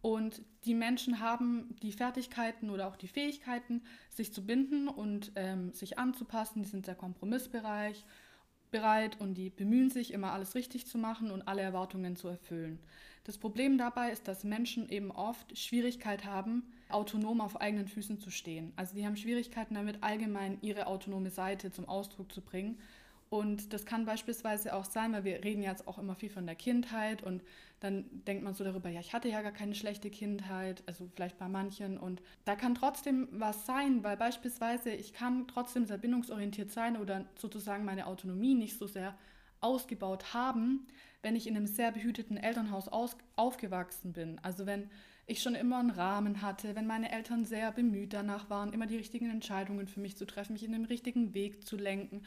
und 0.02 0.42
die 0.66 0.74
Menschen 0.74 1.20
haben 1.20 1.76
die 1.82 1.92
Fertigkeiten 1.92 2.70
oder 2.70 2.88
auch 2.88 2.96
die 2.96 3.08
Fähigkeiten, 3.08 3.84
sich 4.10 4.34
zu 4.34 4.46
binden 4.46 4.88
und 4.88 5.32
ähm, 5.36 5.74
sich 5.74 6.00
anzupassen. 6.00 6.64
Die 6.64 6.70
sind 6.70 6.86
sehr 6.86 6.96
kompromissbereit 6.96 8.04
bereit 8.72 9.20
und 9.20 9.36
die 9.36 9.50
bemühen 9.50 9.90
sich, 9.90 10.14
immer 10.14 10.32
alles 10.32 10.56
richtig 10.56 10.88
zu 10.88 10.98
machen 10.98 11.30
und 11.30 11.48
alle 11.48 11.62
Erwartungen 11.62 12.16
zu 12.16 12.30
erfüllen. 12.30 12.80
Das 13.26 13.38
Problem 13.38 13.78
dabei 13.78 14.12
ist, 14.12 14.28
dass 14.28 14.44
Menschen 14.44 14.90
eben 14.90 15.12
oft 15.12 15.56
Schwierigkeit 15.56 16.26
haben, 16.26 16.64
autonom 16.90 17.40
auf 17.40 17.62
eigenen 17.62 17.88
Füßen 17.88 18.20
zu 18.20 18.32
stehen. 18.32 18.74
Also 18.78 18.96
die 18.96 19.06
haben 19.06 19.18
Schwierigkeiten 19.18 19.76
damit, 19.76 20.02
allgemein 20.02 20.58
ihre 20.62 20.88
autonome 20.88 21.30
Seite 21.30 21.72
zum 21.72 21.88
Ausdruck 21.88 22.32
zu 22.32 22.42
bringen 22.42 22.80
und 23.32 23.72
das 23.72 23.86
kann 23.86 24.04
beispielsweise 24.04 24.76
auch 24.76 24.84
sein, 24.84 25.14
weil 25.14 25.24
wir 25.24 25.42
reden 25.42 25.64
jetzt 25.64 25.88
auch 25.88 25.98
immer 25.98 26.16
viel 26.16 26.30
von 26.30 26.46
der 26.46 26.56
Kindheit 26.56 27.24
und 27.24 27.42
dann 27.80 28.04
denkt 28.28 28.44
man 28.44 28.54
so 28.54 28.66
darüber, 28.66 28.90
ja, 28.90 29.00
ich 29.00 29.14
hatte 29.14 29.30
ja 29.30 29.42
gar 29.42 29.54
keine 29.54 29.74
schlechte 29.74 30.10
Kindheit, 30.10 30.84
also 30.86 31.10
vielleicht 31.16 31.38
bei 31.38 31.48
manchen. 31.48 31.98
Und 31.98 32.22
da 32.44 32.58
kann 32.58 32.76
trotzdem 32.76 33.30
was 33.32 33.66
sein, 33.66 34.04
weil 34.04 34.18
beispielsweise 34.18 34.92
ich 34.92 35.14
kann 35.14 35.48
trotzdem 35.48 35.86
sehr 35.86 35.98
bindungsorientiert 35.98 36.72
sein 36.72 36.98
oder 36.98 37.24
sozusagen 37.38 37.86
meine 37.86 38.08
Autonomie 38.08 38.54
nicht 38.54 38.78
so 38.78 38.86
sehr 38.86 39.18
ausgebaut 39.62 40.34
haben, 40.34 40.86
wenn 41.22 41.38
ich 41.38 41.48
in 41.48 41.56
einem 41.56 41.68
sehr 41.68 41.94
behüteten 41.94 42.36
Elternhaus 42.36 42.90
aus, 42.90 43.16
aufgewachsen 43.38 44.12
bin. 44.12 44.40
Also 44.44 44.66
wenn 44.66 44.90
ich 45.26 45.42
schon 45.42 45.56
immer 45.56 45.80
einen 45.80 45.92
Rahmen 45.92 46.42
hatte, 46.42 46.76
wenn 46.76 46.86
meine 46.86 47.10
Eltern 47.14 47.46
sehr 47.46 47.72
bemüht 47.72 48.12
danach 48.12 48.50
waren, 48.50 48.74
immer 48.74 48.88
die 48.88 48.98
richtigen 48.98 49.30
Entscheidungen 49.30 49.88
für 49.88 50.02
mich 50.02 50.18
zu 50.18 50.26
treffen, 50.26 50.52
mich 50.52 50.66
in 50.66 50.74
den 50.74 50.84
richtigen 50.84 51.34
Weg 51.34 51.66
zu 51.66 51.78
lenken 51.78 52.24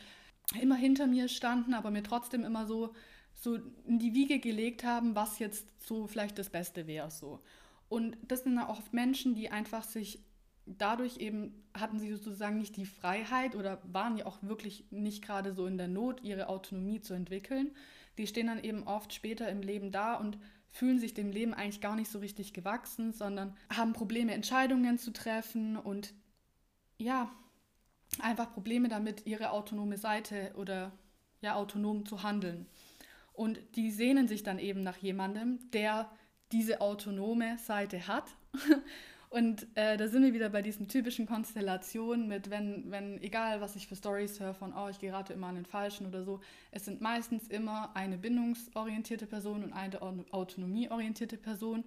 immer 0.57 0.77
hinter 0.77 1.07
mir 1.07 1.29
standen, 1.29 1.75
aber 1.75 1.91
mir 1.91 2.03
trotzdem 2.03 2.45
immer 2.45 2.67
so, 2.67 2.95
so 3.35 3.57
in 3.87 3.99
die 3.99 4.15
Wiege 4.15 4.39
gelegt 4.39 4.85
haben, 4.85 5.15
was 5.15 5.39
jetzt 5.39 5.67
so 5.81 6.07
vielleicht 6.07 6.39
das 6.39 6.51
Beste 6.51 6.87
wäre. 6.87 7.11
So. 7.11 7.41
Und 7.89 8.17
das 8.23 8.45
sind 8.45 8.59
auch 8.59 8.79
oft 8.79 8.93
Menschen, 8.93 9.35
die 9.35 9.51
einfach 9.51 9.85
sich 9.85 10.25
dadurch 10.67 11.19
eben 11.19 11.63
hatten 11.75 11.99
sie 11.99 12.11
sozusagen 12.13 12.59
nicht 12.59 12.77
die 12.77 12.87
Freiheit 12.87 13.55
oder 13.55 13.83
waren 13.85 14.17
ja 14.17 14.27
auch 14.27 14.39
wirklich 14.43 14.87
nicht 14.91 15.23
gerade 15.23 15.53
so 15.53 15.67
in 15.67 15.79
der 15.79 15.89
Not, 15.89 16.23
ihre 16.23 16.49
Autonomie 16.49 17.01
zu 17.01 17.15
entwickeln. 17.15 17.75
Die 18.19 18.27
stehen 18.27 18.47
dann 18.47 18.63
eben 18.63 18.85
oft 18.85 19.13
später 19.13 19.49
im 19.49 19.61
Leben 19.61 19.91
da 19.91 20.15
und 20.15 20.39
fühlen 20.71 20.99
sich 20.99 21.15
dem 21.15 21.31
Leben 21.31 21.55
eigentlich 21.55 21.81
gar 21.81 21.97
nicht 21.97 22.11
so 22.11 22.19
richtig 22.19 22.53
gewachsen, 22.53 23.13
sondern 23.13 23.57
haben 23.71 23.93
Probleme, 23.93 24.33
Entscheidungen 24.33 24.99
zu 24.99 25.13
treffen 25.13 25.77
und 25.77 26.15
ja, 26.99 27.31
einfach 28.21 28.53
Probleme 28.53 28.89
damit, 28.89 29.27
ihre 29.27 29.51
autonome 29.51 29.97
Seite 29.97 30.53
oder 30.57 30.93
ja, 31.41 31.55
autonom 31.55 32.07
zu 32.07 32.23
handeln. 32.23 32.67
Und 33.33 33.59
die 33.77 33.91
sehnen 33.91 34.29
sich 34.29 34.43
dann 34.43 34.59
eben 34.59 34.83
nach 34.83 34.97
jemandem, 34.97 35.59
der 35.73 36.11
diese 36.53 36.81
autonome 36.81 37.59
Seite 37.59 38.07
hat. 38.07 38.25
Und 39.29 39.67
äh, 39.75 39.97
da 39.97 40.07
sind 40.07 40.23
wir 40.23 40.33
wieder 40.33 40.51
bei 40.51 40.63
diesen 40.63 40.87
typischen 40.87 41.27
Konstellationen 41.27 42.29
mit, 42.29 42.51
wenn, 42.51 42.89
wenn, 42.93 43.21
egal 43.21 43.61
was 43.61 43.75
ich 43.75 43.89
für 43.89 43.97
Stories 43.97 44.39
höre 44.39 44.55
von, 44.55 44.73
oh, 44.73 44.89
ich 44.89 45.01
gerate 45.01 45.33
immer 45.33 45.49
an 45.49 45.57
den 45.57 45.65
Falschen 45.65 46.07
oder 46.07 46.23
so, 46.23 46.41
es 46.71 46.85
sind 46.85 47.01
meistens 47.01 47.49
immer 47.49 47.97
eine 47.97 48.17
bindungsorientierte 48.17 49.27
Person 49.27 49.65
und 49.65 49.73
eine 49.73 50.01
autonomieorientierte 50.31 51.37
Person, 51.37 51.83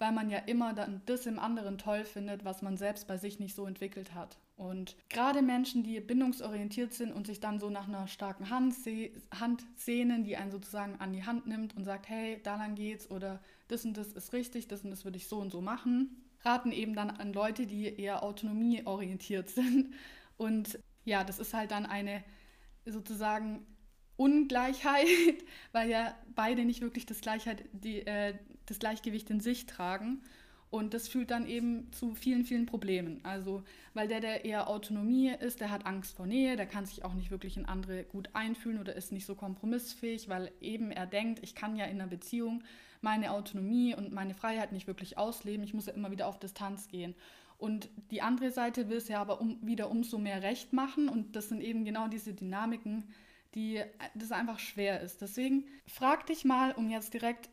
weil 0.00 0.10
man 0.10 0.28
ja 0.28 0.38
immer 0.38 0.74
dann 0.74 1.00
das 1.06 1.26
im 1.26 1.38
anderen 1.38 1.78
toll 1.78 2.04
findet, 2.04 2.44
was 2.44 2.62
man 2.62 2.76
selbst 2.76 3.06
bei 3.06 3.16
sich 3.16 3.38
nicht 3.38 3.54
so 3.54 3.66
entwickelt 3.66 4.12
hat. 4.14 4.36
Und 4.58 4.96
gerade 5.08 5.40
Menschen, 5.40 5.84
die 5.84 6.00
bindungsorientiert 6.00 6.92
sind 6.92 7.12
und 7.12 7.28
sich 7.28 7.38
dann 7.38 7.60
so 7.60 7.70
nach 7.70 7.86
einer 7.86 8.08
starken 8.08 8.50
Hand, 8.50 8.74
se 8.74 9.10
Hand 9.38 9.64
sehnen, 9.76 10.24
die 10.24 10.36
einen 10.36 10.50
sozusagen 10.50 10.96
an 10.98 11.12
die 11.12 11.24
Hand 11.24 11.46
nimmt 11.46 11.76
und 11.76 11.84
sagt, 11.84 12.08
hey, 12.08 12.40
da 12.42 12.56
lang 12.56 12.74
geht's 12.74 13.08
oder 13.08 13.40
das 13.68 13.84
und 13.84 13.96
das 13.96 14.08
ist 14.08 14.32
richtig, 14.32 14.66
das 14.66 14.82
und 14.82 14.90
das 14.90 15.04
würde 15.04 15.16
ich 15.16 15.28
so 15.28 15.38
und 15.38 15.50
so 15.50 15.60
machen, 15.60 16.24
raten 16.40 16.72
eben 16.72 16.96
dann 16.96 17.10
an 17.10 17.32
Leute, 17.32 17.66
die 17.66 17.84
eher 18.00 18.24
autonomieorientiert 18.24 19.48
sind. 19.58 19.94
Und 20.36 20.80
ja, 21.04 21.22
das 21.22 21.38
ist 21.38 21.54
halt 21.54 21.70
dann 21.70 21.86
eine 21.86 22.24
sozusagen 22.84 23.64
Ungleichheit, 24.16 25.06
weil 25.70 25.88
ja 25.88 26.16
beide 26.34 26.64
nicht 26.64 26.80
wirklich 26.80 27.06
das, 27.06 27.20
Gleichheit, 27.20 27.64
die, 27.70 28.04
äh, 28.04 28.34
das 28.66 28.80
Gleichgewicht 28.80 29.30
in 29.30 29.38
sich 29.38 29.66
tragen. 29.66 30.20
Und 30.70 30.92
das 30.92 31.08
führt 31.08 31.30
dann 31.30 31.46
eben 31.46 31.90
zu 31.92 32.14
vielen, 32.14 32.44
vielen 32.44 32.66
Problemen. 32.66 33.20
Also, 33.22 33.62
weil 33.94 34.06
der, 34.06 34.20
der 34.20 34.44
eher 34.44 34.68
Autonomie 34.68 35.32
ist, 35.40 35.60
der 35.60 35.70
hat 35.70 35.86
Angst 35.86 36.14
vor 36.14 36.26
Nähe, 36.26 36.56
der 36.56 36.66
kann 36.66 36.84
sich 36.84 37.04
auch 37.04 37.14
nicht 37.14 37.30
wirklich 37.30 37.56
in 37.56 37.64
andere 37.64 38.04
gut 38.04 38.28
einfühlen 38.34 38.78
oder 38.78 38.94
ist 38.94 39.10
nicht 39.10 39.24
so 39.24 39.34
kompromissfähig, 39.34 40.28
weil 40.28 40.52
eben 40.60 40.90
er 40.90 41.06
denkt, 41.06 41.40
ich 41.42 41.54
kann 41.54 41.76
ja 41.76 41.86
in 41.86 42.00
einer 42.00 42.10
Beziehung 42.10 42.62
meine 43.00 43.32
Autonomie 43.32 43.94
und 43.94 44.12
meine 44.12 44.34
Freiheit 44.34 44.72
nicht 44.72 44.86
wirklich 44.86 45.16
ausleben. 45.16 45.64
Ich 45.64 45.72
muss 45.72 45.86
ja 45.86 45.94
immer 45.94 46.10
wieder 46.10 46.26
auf 46.26 46.38
Distanz 46.38 46.88
gehen. 46.88 47.14
Und 47.56 47.88
die 48.10 48.22
andere 48.22 48.50
Seite 48.50 48.88
will 48.88 48.98
es 48.98 49.08
ja 49.08 49.20
aber 49.20 49.40
um, 49.40 49.58
wieder 49.66 49.90
umso 49.90 50.18
mehr 50.18 50.42
recht 50.42 50.72
machen. 50.72 51.08
Und 51.08 51.34
das 51.34 51.48
sind 51.48 51.60
eben 51.60 51.84
genau 51.84 52.08
diese 52.08 52.34
Dynamiken, 52.34 53.04
die 53.54 53.82
das 54.14 54.32
einfach 54.32 54.58
schwer 54.58 55.00
ist. 55.00 55.22
Deswegen 55.22 55.64
frag 55.86 56.26
dich 56.26 56.44
mal, 56.44 56.72
um 56.72 56.90
jetzt 56.90 57.14
direkt 57.14 57.48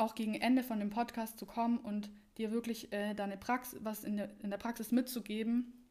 auch 0.00 0.14
gegen 0.14 0.34
Ende 0.34 0.62
von 0.62 0.80
dem 0.80 0.90
Podcast 0.90 1.38
zu 1.38 1.46
kommen 1.46 1.78
und 1.78 2.10
dir 2.38 2.50
wirklich 2.50 2.92
äh, 2.92 3.14
deine 3.14 3.36
Praxis, 3.36 3.78
was 3.82 4.04
in 4.04 4.16
der, 4.16 4.30
in 4.40 4.50
der 4.50 4.58
Praxis 4.58 4.92
mitzugeben, 4.92 5.86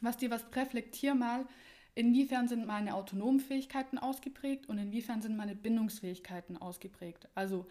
was 0.00 0.16
dir 0.16 0.30
was 0.30 0.44
reflektier 0.54 1.14
mal, 1.14 1.46
inwiefern 1.94 2.48
sind 2.48 2.66
meine 2.66 2.94
autonomen 2.94 3.40
Fähigkeiten 3.40 3.98
ausgeprägt 3.98 4.68
und 4.68 4.78
inwiefern 4.78 5.22
sind 5.22 5.36
meine 5.36 5.54
Bindungsfähigkeiten 5.54 6.56
ausgeprägt. 6.56 7.28
Also 7.34 7.66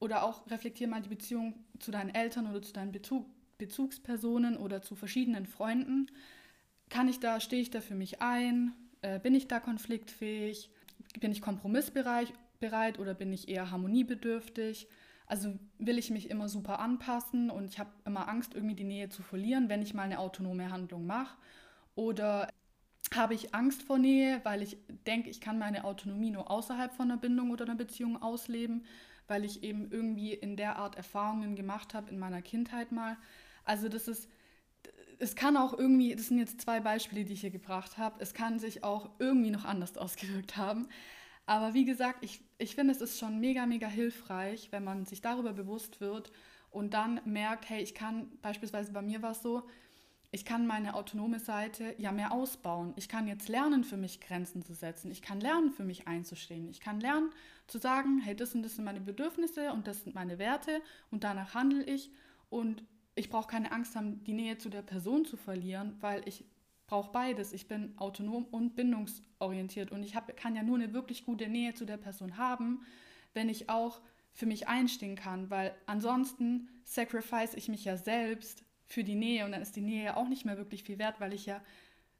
oder 0.00 0.24
auch 0.24 0.50
reflektier 0.50 0.88
mal 0.88 1.02
die 1.02 1.10
Beziehung 1.10 1.54
zu 1.78 1.90
deinen 1.90 2.14
Eltern 2.14 2.48
oder 2.48 2.62
zu 2.62 2.72
deinen 2.72 2.90
Bezug, 2.90 3.26
Bezugspersonen 3.58 4.56
oder 4.56 4.82
zu 4.82 4.96
verschiedenen 4.96 5.46
Freunden. 5.46 6.06
Kann 6.88 7.08
ich 7.08 7.20
da, 7.20 7.38
stehe 7.40 7.62
ich 7.62 7.70
da 7.70 7.80
für 7.80 7.94
mich 7.94 8.20
ein? 8.20 8.72
Äh, 9.02 9.20
bin 9.20 9.34
ich 9.34 9.46
da 9.46 9.60
konfliktfähig? 9.60 10.70
Bin 11.20 11.32
ich 11.32 11.40
kompromissbereit 11.40 12.32
bereit 12.58 12.98
oder 12.98 13.14
bin 13.14 13.32
ich 13.32 13.48
eher 13.48 13.70
harmoniebedürftig? 13.70 14.88
Also 15.30 15.58
will 15.78 15.98
ich 15.98 16.10
mich 16.10 16.28
immer 16.28 16.48
super 16.48 16.80
anpassen 16.80 17.50
und 17.50 17.66
ich 17.66 17.78
habe 17.78 17.90
immer 18.04 18.28
Angst, 18.28 18.54
irgendwie 18.54 18.74
die 18.74 18.84
Nähe 18.84 19.08
zu 19.08 19.22
verlieren, 19.22 19.68
wenn 19.68 19.82
ich 19.82 19.94
mal 19.94 20.02
eine 20.02 20.18
autonome 20.18 20.70
Handlung 20.70 21.06
mache? 21.06 21.36
Oder 21.94 22.48
habe 23.14 23.34
ich 23.34 23.54
Angst 23.54 23.82
vor 23.82 23.98
Nähe, 23.98 24.40
weil 24.44 24.62
ich 24.62 24.76
denke, 25.06 25.30
ich 25.30 25.40
kann 25.40 25.58
meine 25.58 25.84
Autonomie 25.84 26.30
nur 26.30 26.50
außerhalb 26.50 26.92
von 26.92 27.10
einer 27.10 27.20
Bindung 27.20 27.50
oder 27.50 27.64
einer 27.64 27.76
Beziehung 27.76 28.20
ausleben? 28.20 28.84
weil 29.30 29.44
ich 29.44 29.62
eben 29.62 29.90
irgendwie 29.90 30.34
in 30.34 30.56
der 30.56 30.76
Art 30.76 30.96
Erfahrungen 30.96 31.54
gemacht 31.54 31.94
habe 31.94 32.10
in 32.10 32.18
meiner 32.18 32.42
Kindheit 32.42 32.90
mal. 32.90 33.16
Also 33.64 33.88
das 33.88 34.08
ist, 34.08 34.28
es 35.20 35.36
kann 35.36 35.56
auch 35.56 35.72
irgendwie, 35.78 36.14
das 36.16 36.26
sind 36.26 36.38
jetzt 36.38 36.60
zwei 36.60 36.80
Beispiele, 36.80 37.24
die 37.24 37.34
ich 37.34 37.40
hier 37.40 37.52
gebracht 37.52 37.96
habe, 37.96 38.20
es 38.20 38.34
kann 38.34 38.58
sich 38.58 38.82
auch 38.82 39.08
irgendwie 39.20 39.52
noch 39.52 39.64
anders 39.64 39.96
ausgewirkt 39.96 40.56
haben. 40.56 40.88
Aber 41.50 41.74
wie 41.74 41.84
gesagt, 41.84 42.22
ich, 42.22 42.40
ich 42.58 42.76
finde, 42.76 42.92
es 42.92 43.00
ist 43.00 43.18
schon 43.18 43.40
mega, 43.40 43.66
mega 43.66 43.88
hilfreich, 43.88 44.68
wenn 44.70 44.84
man 44.84 45.04
sich 45.04 45.20
darüber 45.20 45.52
bewusst 45.52 46.00
wird 46.00 46.30
und 46.70 46.94
dann 46.94 47.20
merkt, 47.24 47.68
hey, 47.68 47.82
ich 47.82 47.92
kann, 47.92 48.30
beispielsweise 48.40 48.92
bei 48.92 49.02
mir 49.02 49.20
war 49.20 49.32
es 49.32 49.42
so, 49.42 49.64
ich 50.30 50.44
kann 50.44 50.68
meine 50.68 50.94
autonome 50.94 51.40
Seite 51.40 51.96
ja 51.98 52.12
mehr 52.12 52.30
ausbauen. 52.30 52.92
Ich 52.94 53.08
kann 53.08 53.26
jetzt 53.26 53.48
lernen, 53.48 53.82
für 53.82 53.96
mich 53.96 54.20
Grenzen 54.20 54.62
zu 54.62 54.74
setzen. 54.74 55.10
Ich 55.10 55.22
kann 55.22 55.40
lernen, 55.40 55.72
für 55.72 55.82
mich 55.82 56.06
einzustehen. 56.06 56.68
Ich 56.68 56.78
kann 56.78 57.00
lernen, 57.00 57.30
zu 57.66 57.78
sagen, 57.78 58.20
hey, 58.20 58.36
das 58.36 58.54
und 58.54 58.62
das 58.62 58.76
sind 58.76 58.84
meine 58.84 59.00
Bedürfnisse 59.00 59.72
und 59.72 59.88
das 59.88 60.04
sind 60.04 60.14
meine 60.14 60.38
Werte 60.38 60.80
und 61.10 61.24
danach 61.24 61.54
handle 61.54 61.82
ich. 61.82 62.12
Und 62.48 62.84
ich 63.16 63.28
brauche 63.28 63.48
keine 63.48 63.72
Angst 63.72 63.96
haben, 63.96 64.22
die 64.22 64.34
Nähe 64.34 64.56
zu 64.58 64.68
der 64.68 64.82
Person 64.82 65.24
zu 65.24 65.36
verlieren, 65.36 65.96
weil 65.98 66.22
ich 66.28 66.44
brauche 66.90 67.12
beides. 67.12 67.52
Ich 67.52 67.68
bin 67.68 67.96
autonom 67.98 68.44
und 68.46 68.74
bindungsorientiert 68.74 69.92
und 69.92 70.02
ich 70.02 70.16
hab, 70.16 70.36
kann 70.36 70.56
ja 70.56 70.62
nur 70.64 70.74
eine 70.74 70.92
wirklich 70.92 71.24
gute 71.24 71.48
Nähe 71.48 71.72
zu 71.72 71.86
der 71.86 71.96
Person 71.96 72.36
haben, 72.36 72.84
wenn 73.32 73.48
ich 73.48 73.70
auch 73.70 74.00
für 74.32 74.46
mich 74.46 74.66
einstehen 74.66 75.14
kann, 75.14 75.50
weil 75.50 75.72
ansonsten 75.86 76.68
sacrifice 76.84 77.54
ich 77.54 77.68
mich 77.68 77.84
ja 77.84 77.96
selbst 77.96 78.64
für 78.86 79.04
die 79.04 79.14
Nähe 79.14 79.44
und 79.44 79.52
dann 79.52 79.62
ist 79.62 79.76
die 79.76 79.82
Nähe 79.82 80.04
ja 80.04 80.16
auch 80.16 80.28
nicht 80.28 80.44
mehr 80.44 80.58
wirklich 80.58 80.82
viel 80.82 80.98
wert, 80.98 81.20
weil 81.20 81.32
ich 81.32 81.46
ja 81.46 81.62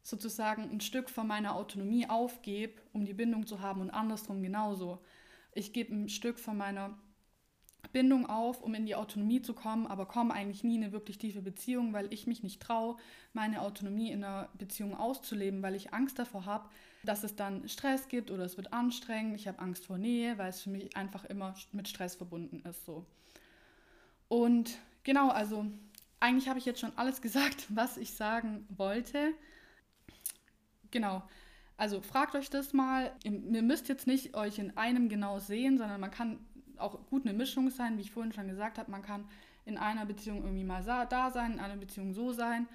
sozusagen 0.02 0.70
ein 0.70 0.80
Stück 0.80 1.10
von 1.10 1.26
meiner 1.26 1.56
Autonomie 1.56 2.08
aufgebe, 2.08 2.80
um 2.92 3.04
die 3.04 3.14
Bindung 3.14 3.48
zu 3.48 3.60
haben 3.60 3.80
und 3.80 3.90
andersrum 3.90 4.40
genauso. 4.40 5.02
Ich 5.52 5.72
gebe 5.72 5.92
ein 5.92 6.08
Stück 6.08 6.38
von 6.38 6.56
meiner 6.56 6.96
Bindung 7.92 8.26
auf, 8.26 8.62
um 8.62 8.75
in 8.75 8.87
die 8.87 8.94
Autonomie 8.94 9.42
zu 9.42 9.54
kommen, 9.54 9.87
aber 9.87 10.06
komme 10.06 10.32
eigentlich 10.32 10.64
nie 10.64 10.76
in 10.76 10.85
eine 10.85 10.92
wirklich 10.92 11.18
tiefe 11.18 11.42
Beziehung, 11.42 11.92
weil 11.92 12.12
ich 12.12 12.26
mich 12.26 12.42
nicht 12.42 12.61
traue, 12.61 12.97
meine 13.32 13.62
Autonomie 13.62 14.11
in 14.11 14.25
einer 14.25 14.49
Beziehung 14.59 14.97
auszuleben, 14.97 15.62
weil 15.62 15.75
ich 15.75 15.92
Angst 15.92 16.18
davor 16.18 16.47
habe, 16.47 16.68
dass 17.02 17.25
es 17.25 17.37
dann 17.37 17.68
Stress 17.68 18.09
gibt 18.09 18.30
oder 18.30 18.44
es 18.44 18.56
wird 18.56 18.73
anstrengend. 18.73 19.37
Ich 19.37 19.49
habe 19.49 19.59
Angst 19.59 19.87
vor 19.87 19.99
Nähe, 19.99 20.38
weil 20.38 20.50
es 20.50 20.61
für 20.61 20.70
mich 20.70 20.97
einfach 20.97 21.25
immer 21.25 21.54
mit 21.73 21.88
Stress 21.88 22.14
verbunden 22.14 22.62
ist. 22.68 22.85
So. 22.85 23.06
Und 24.28 24.78
genau, 25.02 25.30
also 25.30 25.66
eigentlich 26.20 26.49
habe 26.49 26.59
ich 26.59 26.66
jetzt 26.66 26.80
schon 26.80 26.92
alles 26.97 27.20
gesagt, 27.23 27.66
was 27.68 27.97
ich 27.97 28.14
sagen 28.14 28.66
wollte. 28.68 29.32
Genau. 30.90 31.23
Also 31.76 32.02
fragt 32.02 32.35
euch 32.35 32.50
das 32.50 32.75
mal. 32.75 33.11
Ihr 33.25 33.62
müsst 33.62 33.88
jetzt 33.88 34.06
nicht 34.06 34.35
euch 34.35 34.59
in 34.59 34.76
einem 34.76 35.09
genau 35.09 35.38
sehen, 35.38 35.78
sondern 35.78 35.99
man 35.99 36.11
kann 36.11 36.38
auch 36.80 37.06
gut 37.08 37.26
eine 37.26 37.37
Mischung 37.37 37.70
sein, 37.70 37.96
wie 37.96 38.02
ich 38.02 38.10
vorhin 38.10 38.32
schon 38.32 38.49
gesagt 38.49 38.78
habe. 38.78 38.90
Man 38.90 39.02
kann 39.02 39.25
in 39.64 39.78
einer 39.78 40.06
Beziehung 40.06 40.42
irgendwie 40.42 40.64
mal 40.64 40.82
da 40.84 41.30
sein, 41.30 41.54
in 41.54 41.60
einer 41.60 41.76
Beziehung 41.76 42.12
so 42.12 42.32
sein. 42.32 42.66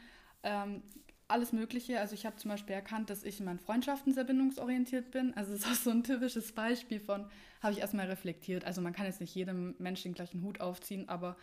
Ähm, 0.43 0.81
alles 1.27 1.51
Mögliche. 1.51 2.00
Also 2.00 2.13
ich 2.13 2.25
habe 2.25 2.35
zum 2.35 2.50
Beispiel 2.51 2.75
erkannt, 2.75 3.09
dass 3.09 3.24
ich 3.24 3.39
in 3.39 3.45
meinen 3.45 3.59
Freundschaften 3.59 4.13
sehr 4.13 4.24
bindungsorientiert 4.24 5.12
bin. 5.12 5.33
Also 5.35 5.53
es 5.53 5.62
ist 5.62 5.67
auch 5.67 5.75
so 5.75 5.89
ein 5.89 6.03
typisches 6.03 6.51
Beispiel 6.51 7.00
von, 7.00 7.25
habe 7.62 7.74
ich 7.74 7.79
erstmal 7.79 8.07
reflektiert. 8.07 8.65
Also 8.65 8.81
man 8.81 8.93
kann 8.93 9.05
jetzt 9.05 9.21
nicht 9.21 9.33
jedem 9.33 9.75
Menschen 9.79 10.12
den 10.12 10.15
gleichen 10.15 10.43
Hut 10.43 10.62
aufziehen, 10.62 11.09
aber 11.09 11.35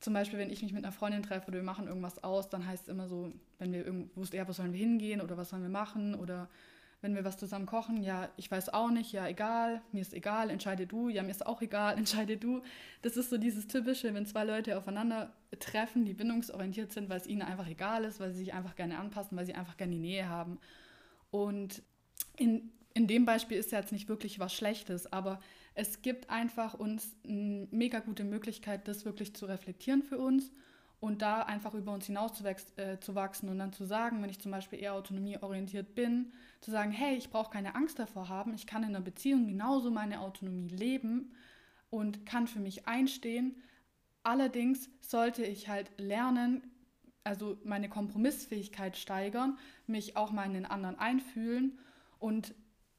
zum 0.00 0.12
Beispiel, 0.12 0.38
wenn 0.38 0.50
ich 0.50 0.62
mich 0.62 0.72
mit 0.72 0.84
einer 0.84 0.92
Freundin 0.92 1.22
treffe 1.22 1.48
oder 1.48 1.56
wir 1.56 1.64
machen 1.64 1.88
irgendwas 1.88 2.22
aus, 2.22 2.50
dann 2.50 2.66
heißt 2.66 2.84
es 2.84 2.88
immer 2.88 3.08
so, 3.08 3.32
wenn 3.58 3.72
wir 3.72 3.84
irgendwo, 3.84 4.22
ja, 4.24 4.46
wo 4.46 4.52
sollen 4.52 4.72
wir 4.72 4.78
hingehen 4.80 5.22
oder 5.22 5.38
was 5.38 5.48
sollen 5.48 5.62
wir 5.62 5.70
machen 5.70 6.14
oder 6.14 6.50
wenn 7.02 7.14
wir 7.14 7.24
was 7.24 7.36
zusammen 7.36 7.66
kochen, 7.66 8.02
ja, 8.02 8.28
ich 8.36 8.50
weiß 8.50 8.70
auch 8.70 8.90
nicht, 8.90 9.12
ja, 9.12 9.28
egal, 9.28 9.82
mir 9.92 10.00
ist 10.00 10.14
egal, 10.14 10.50
entscheide 10.50 10.86
du, 10.86 11.08
ja, 11.08 11.22
mir 11.22 11.30
ist 11.30 11.46
auch 11.46 11.62
egal, 11.62 11.96
entscheide 11.98 12.36
du. 12.36 12.62
Das 13.02 13.16
ist 13.16 13.30
so 13.30 13.36
dieses 13.36 13.66
typische, 13.66 14.12
wenn 14.14 14.26
zwei 14.26 14.44
Leute 14.44 14.76
aufeinander 14.78 15.32
treffen, 15.60 16.04
die 16.04 16.14
bindungsorientiert 16.14 16.92
sind, 16.92 17.08
weil 17.08 17.20
es 17.20 17.26
ihnen 17.26 17.42
einfach 17.42 17.68
egal 17.68 18.04
ist, 18.04 18.20
weil 18.20 18.32
sie 18.32 18.38
sich 18.38 18.54
einfach 18.54 18.76
gerne 18.76 18.98
anpassen, 18.98 19.36
weil 19.36 19.46
sie 19.46 19.54
einfach 19.54 19.76
gerne 19.76 19.92
die 19.92 20.00
Nähe 20.00 20.28
haben. 20.28 20.58
Und 21.30 21.82
in, 22.36 22.70
in 22.94 23.06
dem 23.06 23.24
Beispiel 23.26 23.58
ist 23.58 23.72
ja 23.72 23.80
jetzt 23.80 23.92
nicht 23.92 24.08
wirklich 24.08 24.38
was 24.38 24.54
Schlechtes, 24.54 25.12
aber 25.12 25.40
es 25.74 26.00
gibt 26.00 26.30
einfach 26.30 26.74
uns 26.74 27.14
eine 27.24 27.68
mega 27.70 28.00
gute 28.00 28.24
Möglichkeit, 28.24 28.88
das 28.88 29.04
wirklich 29.04 29.34
zu 29.34 29.46
reflektieren 29.46 30.02
für 30.02 30.18
uns 30.18 30.50
und 31.00 31.22
da 31.22 31.42
einfach 31.42 31.74
über 31.74 31.92
uns 31.92 32.06
hinaus 32.06 32.34
zu, 32.34 32.44
äh, 32.44 32.98
zu 33.00 33.14
wachsen 33.14 33.48
und 33.48 33.58
dann 33.58 33.72
zu 33.72 33.84
sagen, 33.84 34.22
wenn 34.22 34.30
ich 34.30 34.40
zum 34.40 34.50
Beispiel 34.50 34.80
eher 34.80 34.94
autonomieorientiert 34.94 35.94
bin, 35.94 36.32
zu 36.60 36.70
sagen, 36.70 36.90
hey, 36.90 37.16
ich 37.16 37.30
brauche 37.30 37.50
keine 37.50 37.74
Angst 37.74 37.98
davor 37.98 38.28
haben, 38.28 38.54
ich 38.54 38.66
kann 38.66 38.82
in 38.82 38.90
einer 38.90 39.00
Beziehung 39.00 39.46
genauso 39.46 39.90
meine 39.90 40.20
Autonomie 40.20 40.68
leben 40.68 41.32
und 41.90 42.24
kann 42.24 42.46
für 42.46 42.60
mich 42.60 42.88
einstehen. 42.88 43.56
Allerdings 44.22 44.88
sollte 45.00 45.44
ich 45.44 45.68
halt 45.68 45.90
lernen, 45.98 46.62
also 47.24 47.58
meine 47.64 47.88
Kompromissfähigkeit 47.88 48.96
steigern, 48.96 49.58
mich 49.86 50.16
auch 50.16 50.32
mal 50.32 50.46
in 50.46 50.54
den 50.54 50.66
anderen 50.66 50.98
einfühlen 50.98 51.78
und 52.18 52.54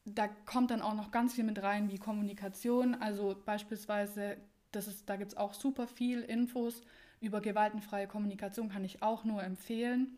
da 0.05 0.27
kommt 0.27 0.71
dann 0.71 0.81
auch 0.81 0.93
noch 0.93 1.11
ganz 1.11 1.33
viel 1.33 1.43
mit 1.43 1.61
rein 1.61 1.91
wie 1.91 1.97
Kommunikation. 1.97 2.95
Also 2.95 3.35
beispielsweise 3.45 4.37
das 4.71 4.87
ist, 4.87 5.09
da 5.09 5.15
gibt 5.15 5.31
es 5.33 5.37
auch 5.37 5.53
super 5.53 5.87
viel 5.87 6.21
Infos 6.21 6.81
über 7.21 7.41
gewaltenfreie 7.41 8.07
Kommunikation, 8.07 8.69
kann 8.69 8.83
ich 8.83 9.01
auch 9.01 9.23
nur 9.23 9.43
empfehlen, 9.43 10.17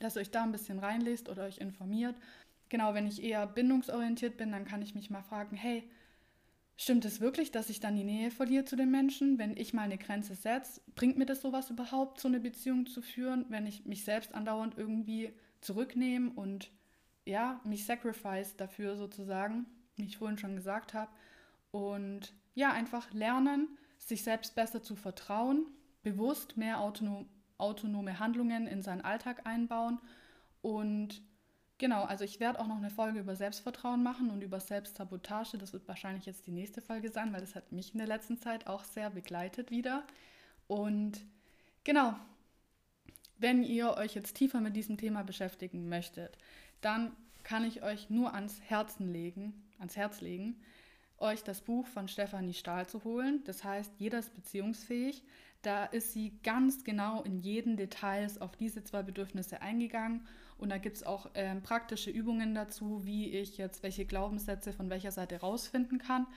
dass 0.00 0.16
ihr 0.16 0.22
euch 0.22 0.30
da 0.30 0.42
ein 0.42 0.52
bisschen 0.52 0.78
reinlest 0.78 1.28
oder 1.28 1.44
euch 1.44 1.58
informiert. 1.58 2.16
Genau, 2.68 2.94
wenn 2.94 3.06
ich 3.06 3.22
eher 3.22 3.46
bindungsorientiert 3.46 4.36
bin, 4.36 4.50
dann 4.50 4.64
kann 4.64 4.82
ich 4.82 4.94
mich 4.94 5.10
mal 5.10 5.22
fragen, 5.22 5.56
hey, 5.56 5.88
stimmt 6.76 7.04
es 7.04 7.20
wirklich, 7.20 7.52
dass 7.52 7.70
ich 7.70 7.80
dann 7.80 7.96
die 7.96 8.04
Nähe 8.04 8.30
verliere 8.30 8.64
zu 8.64 8.76
den 8.76 8.90
Menschen, 8.90 9.38
wenn 9.38 9.56
ich 9.56 9.72
mal 9.72 9.82
eine 9.82 9.98
Grenze 9.98 10.34
setze? 10.34 10.80
Bringt 10.94 11.16
mir 11.16 11.26
das 11.26 11.42
sowas 11.42 11.70
überhaupt, 11.70 12.20
so 12.20 12.28
eine 12.28 12.40
Beziehung 12.40 12.86
zu 12.86 13.02
führen, 13.02 13.46
wenn 13.48 13.66
ich 13.66 13.86
mich 13.86 14.04
selbst 14.04 14.34
andauernd 14.34 14.76
irgendwie 14.76 15.32
zurücknehme 15.60 16.32
und 16.34 16.70
ja, 17.24 17.60
mich 17.64 17.84
sacrifice 17.84 18.56
dafür 18.56 18.96
sozusagen, 18.96 19.66
wie 19.96 20.04
ich 20.04 20.18
vorhin 20.18 20.38
schon 20.38 20.56
gesagt 20.56 20.94
habe. 20.94 21.10
Und 21.70 22.32
ja, 22.54 22.72
einfach 22.72 23.12
lernen, 23.12 23.68
sich 23.98 24.22
selbst 24.22 24.54
besser 24.54 24.82
zu 24.82 24.96
vertrauen, 24.96 25.66
bewusst 26.06 26.56
mehr 26.56 26.78
autonom, 26.78 27.26
autonome 27.58 28.20
Handlungen 28.20 28.68
in 28.68 28.80
seinen 28.80 29.00
Alltag 29.00 29.44
einbauen. 29.44 29.98
Und 30.62 31.20
genau, 31.78 32.04
also 32.04 32.22
ich 32.22 32.38
werde 32.38 32.60
auch 32.60 32.68
noch 32.68 32.76
eine 32.76 32.90
Folge 32.90 33.18
über 33.18 33.34
Selbstvertrauen 33.34 34.04
machen 34.04 34.30
und 34.30 34.40
über 34.40 34.60
Selbstsabotage. 34.60 35.58
Das 35.58 35.72
wird 35.72 35.88
wahrscheinlich 35.88 36.24
jetzt 36.24 36.46
die 36.46 36.52
nächste 36.52 36.80
Folge 36.80 37.10
sein, 37.10 37.32
weil 37.32 37.40
das 37.40 37.56
hat 37.56 37.72
mich 37.72 37.92
in 37.92 37.98
der 37.98 38.06
letzten 38.06 38.38
Zeit 38.38 38.68
auch 38.68 38.84
sehr 38.84 39.10
begleitet 39.10 39.72
wieder. 39.72 40.04
Und 40.68 41.26
genau, 41.82 42.14
wenn 43.36 43.64
ihr 43.64 43.96
euch 43.96 44.14
jetzt 44.14 44.34
tiefer 44.34 44.60
mit 44.60 44.76
diesem 44.76 44.98
Thema 44.98 45.24
beschäftigen 45.24 45.88
möchtet, 45.88 46.38
dann 46.82 47.16
kann 47.42 47.64
ich 47.64 47.82
euch 47.82 48.10
nur 48.10 48.32
ans 48.32 48.60
Herzen 48.60 49.12
legen, 49.12 49.60
ans 49.80 49.96
Herz 49.96 50.20
legen, 50.20 50.60
euch 51.18 51.42
das 51.42 51.62
Buch 51.62 51.88
von 51.88 52.06
Stefanie 52.06 52.54
Stahl 52.54 52.86
zu 52.86 53.02
holen. 53.02 53.42
Das 53.44 53.64
heißt, 53.64 53.90
jeder 53.98 54.20
ist 54.20 54.34
beziehungsfähig. 54.34 55.24
Da 55.66 55.84
ist 55.84 56.12
sie 56.12 56.38
ganz 56.44 56.84
genau 56.84 57.22
in 57.22 57.40
jeden 57.40 57.76
Details 57.76 58.40
auf 58.40 58.54
diese 58.54 58.84
zwei 58.84 59.02
Bedürfnisse 59.02 59.62
eingegangen. 59.62 60.24
Und 60.58 60.68
da 60.68 60.78
gibt 60.78 60.94
es 60.94 61.02
auch 61.02 61.34
äh, 61.34 61.56
praktische 61.56 62.08
Übungen 62.08 62.54
dazu, 62.54 63.04
wie 63.04 63.30
ich 63.30 63.58
jetzt 63.58 63.82
welche 63.82 64.04
Glaubenssätze 64.04 64.72
von 64.72 64.90
welcher 64.90 65.10
Seite 65.10 65.40
rausfinden 65.40 65.98
kann. 65.98 66.28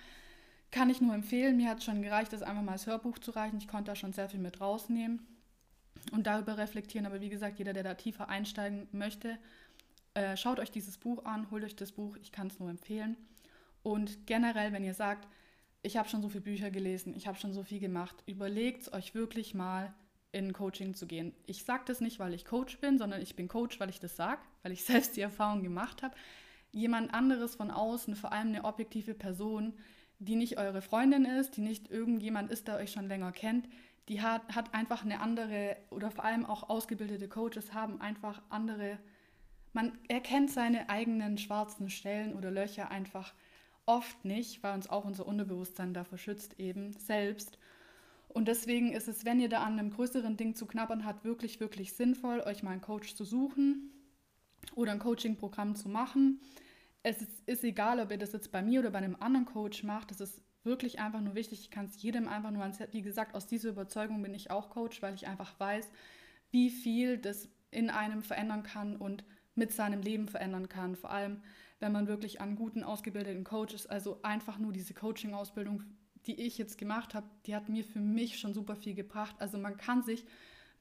Kann 0.71 0.89
ich 0.89 0.99
nur 0.99 1.13
empfehlen. 1.13 1.57
Mir 1.57 1.69
hat 1.69 1.77
es 1.77 1.83
schon 1.83 2.01
gereicht, 2.01 2.33
das 2.33 2.41
einfach 2.41 2.63
mal 2.63 2.71
als 2.71 2.87
Hörbuch 2.87 3.19
zu 3.19 3.29
reichen. 3.29 3.59
Ich 3.59 3.67
konnte 3.67 3.91
da 3.91 3.95
schon 3.95 4.13
sehr 4.13 4.29
viel 4.29 4.39
mit 4.39 4.61
rausnehmen 4.61 5.19
und 6.11 6.25
darüber 6.25 6.57
reflektieren. 6.57 7.05
Aber 7.05 7.21
wie 7.21 7.29
gesagt, 7.29 7.59
jeder, 7.59 7.73
der 7.73 7.83
da 7.83 7.93
tiefer 7.93 8.29
einsteigen 8.29 8.87
möchte, 8.93 9.37
äh, 10.15 10.37
schaut 10.37 10.57
euch 10.57 10.71
dieses 10.71 10.97
Buch 10.97 11.23
an, 11.25 11.51
holt 11.51 11.63
euch 11.63 11.75
das 11.75 11.91
Buch. 11.91 12.17
Ich 12.17 12.31
kann 12.31 12.47
es 12.47 12.57
nur 12.57 12.71
empfehlen. 12.71 13.15
Und 13.83 14.25
generell, 14.25 14.73
wenn 14.73 14.83
ihr 14.83 14.95
sagt, 14.95 15.27
ich 15.81 15.97
habe 15.97 16.09
schon 16.09 16.21
so 16.21 16.29
viele 16.29 16.41
Bücher 16.41 16.71
gelesen, 16.71 17.13
ich 17.15 17.27
habe 17.27 17.37
schon 17.37 17.53
so 17.53 17.63
viel 17.63 17.79
gemacht, 17.79 18.15
überlegt 18.25 18.91
euch 18.93 19.15
wirklich 19.15 19.53
mal, 19.53 19.93
in 20.31 20.53
Coaching 20.53 20.93
zu 20.93 21.07
gehen. 21.07 21.33
Ich 21.47 21.63
sage 21.63 21.83
das 21.87 22.01
nicht, 22.01 22.19
weil 22.19 22.33
ich 22.33 22.45
Coach 22.45 22.79
bin, 22.79 22.97
sondern 22.97 23.21
ich 23.21 23.35
bin 23.35 23.47
Coach, 23.47 23.79
weil 23.79 23.89
ich 23.89 23.99
das 23.99 24.15
sage, 24.15 24.41
weil 24.61 24.71
ich 24.71 24.83
selbst 24.85 25.15
die 25.17 25.21
Erfahrung 25.21 25.63
gemacht 25.63 26.03
habe. 26.03 26.15
Jemand 26.71 27.13
anderes 27.13 27.55
von 27.55 27.71
außen, 27.71 28.15
vor 28.15 28.31
allem 28.31 28.49
eine 28.49 28.63
objektive 28.63 29.15
Person, 29.15 29.73
die 30.19 30.35
nicht 30.35 30.57
eure 30.57 30.81
Freundin 30.81 31.25
ist, 31.25 31.57
die 31.57 31.61
nicht 31.61 31.89
irgendjemand 31.89 32.51
ist, 32.51 32.67
der 32.67 32.75
euch 32.75 32.91
schon 32.91 33.07
länger 33.07 33.31
kennt, 33.31 33.67
die 34.07 34.21
hat, 34.21 34.55
hat 34.55 34.73
einfach 34.73 35.03
eine 35.03 35.19
andere, 35.19 35.77
oder 35.89 36.11
vor 36.11 36.25
allem 36.25 36.45
auch 36.45 36.69
ausgebildete 36.69 37.27
Coaches 37.27 37.73
haben 37.73 38.01
einfach 38.01 38.41
andere, 38.49 38.99
man 39.73 39.97
erkennt 40.07 40.51
seine 40.51 40.89
eigenen 40.89 41.37
schwarzen 41.37 41.89
Stellen 41.89 42.33
oder 42.33 42.51
Löcher 42.51 42.91
einfach 42.91 43.33
oft 43.89 44.23
nicht, 44.23 44.61
weil 44.61 44.75
uns 44.75 44.87
auch 44.87 45.03
unser 45.03 45.25
Unterbewusstsein 45.25 45.95
dafür 45.95 46.19
schützt 46.19 46.59
eben 46.59 46.93
selbst. 46.93 47.57
Und 48.27 48.47
deswegen 48.47 48.93
ist 48.93 49.07
es, 49.07 49.25
wenn 49.25 49.39
ihr 49.39 49.49
da 49.49 49.63
an 49.63 49.79
einem 49.79 49.89
größeren 49.89 50.37
Ding 50.37 50.53
zu 50.53 50.67
knabbern 50.67 51.05
habt, 51.05 51.25
wirklich, 51.25 51.59
wirklich 51.59 51.93
sinnvoll, 51.93 52.41
euch 52.41 52.61
mal 52.61 52.71
einen 52.71 52.81
Coach 52.81 53.15
zu 53.15 53.25
suchen 53.25 53.89
oder 54.75 54.91
ein 54.91 54.99
Coaching-Programm 54.99 55.75
zu 55.75 55.89
machen. 55.89 56.39
Es 57.01 57.19
ist, 57.23 57.31
ist, 57.47 57.63
egal, 57.63 57.99
ob 57.99 58.11
ihr 58.11 58.19
das 58.19 58.31
jetzt 58.31 58.51
bei 58.51 58.61
mir 58.61 58.81
oder 58.81 58.91
bei 58.91 58.99
einem 58.99 59.15
anderen 59.19 59.47
Coach 59.47 59.81
macht. 59.81 60.11
Das 60.11 60.21
ist 60.21 60.39
wirklich 60.63 60.99
einfach 60.99 61.21
nur 61.21 61.33
wichtig. 61.33 61.61
Ich 61.61 61.71
kann 61.71 61.85
es 61.85 61.99
jedem 61.99 62.27
einfach 62.27 62.51
nur 62.51 62.61
ans 62.61 62.79
Herz. 62.79 62.93
Wie 62.93 63.01
gesagt, 63.01 63.33
aus 63.33 63.47
dieser 63.47 63.69
Überzeugung 63.69 64.21
bin 64.21 64.35
ich 64.35 64.51
auch 64.51 64.69
Coach, 64.69 65.01
weil 65.01 65.15
ich 65.15 65.25
einfach 65.25 65.59
weiß, 65.59 65.87
wie 66.51 66.69
viel 66.69 67.17
das 67.17 67.49
in 67.71 67.89
einem 67.89 68.21
verändern 68.21 68.61
kann 68.61 68.97
und 68.97 69.23
mit 69.55 69.73
seinem 69.73 70.03
Leben 70.03 70.27
verändern 70.27 70.69
kann. 70.69 70.95
Vor 70.95 71.09
allem, 71.09 71.41
wenn 71.79 71.91
man 71.91 72.07
wirklich 72.07 72.41
an 72.41 72.55
guten, 72.55 72.83
ausgebildeten 72.83 73.43
Coach 73.43 73.73
ist. 73.73 73.87
Also 73.87 74.19
einfach 74.21 74.57
nur 74.57 74.73
diese 74.73 74.93
Coaching-Ausbildung, 74.93 75.83
die 76.25 76.35
ich 76.35 76.57
jetzt 76.57 76.77
gemacht 76.77 77.13
habe, 77.13 77.27
die 77.45 77.55
hat 77.55 77.69
mir 77.69 77.83
für 77.83 77.99
mich 77.99 78.39
schon 78.39 78.53
super 78.53 78.75
viel 78.75 78.93
gebracht. 78.93 79.35
Also 79.39 79.57
man 79.57 79.77
kann 79.77 80.03
sich 80.03 80.25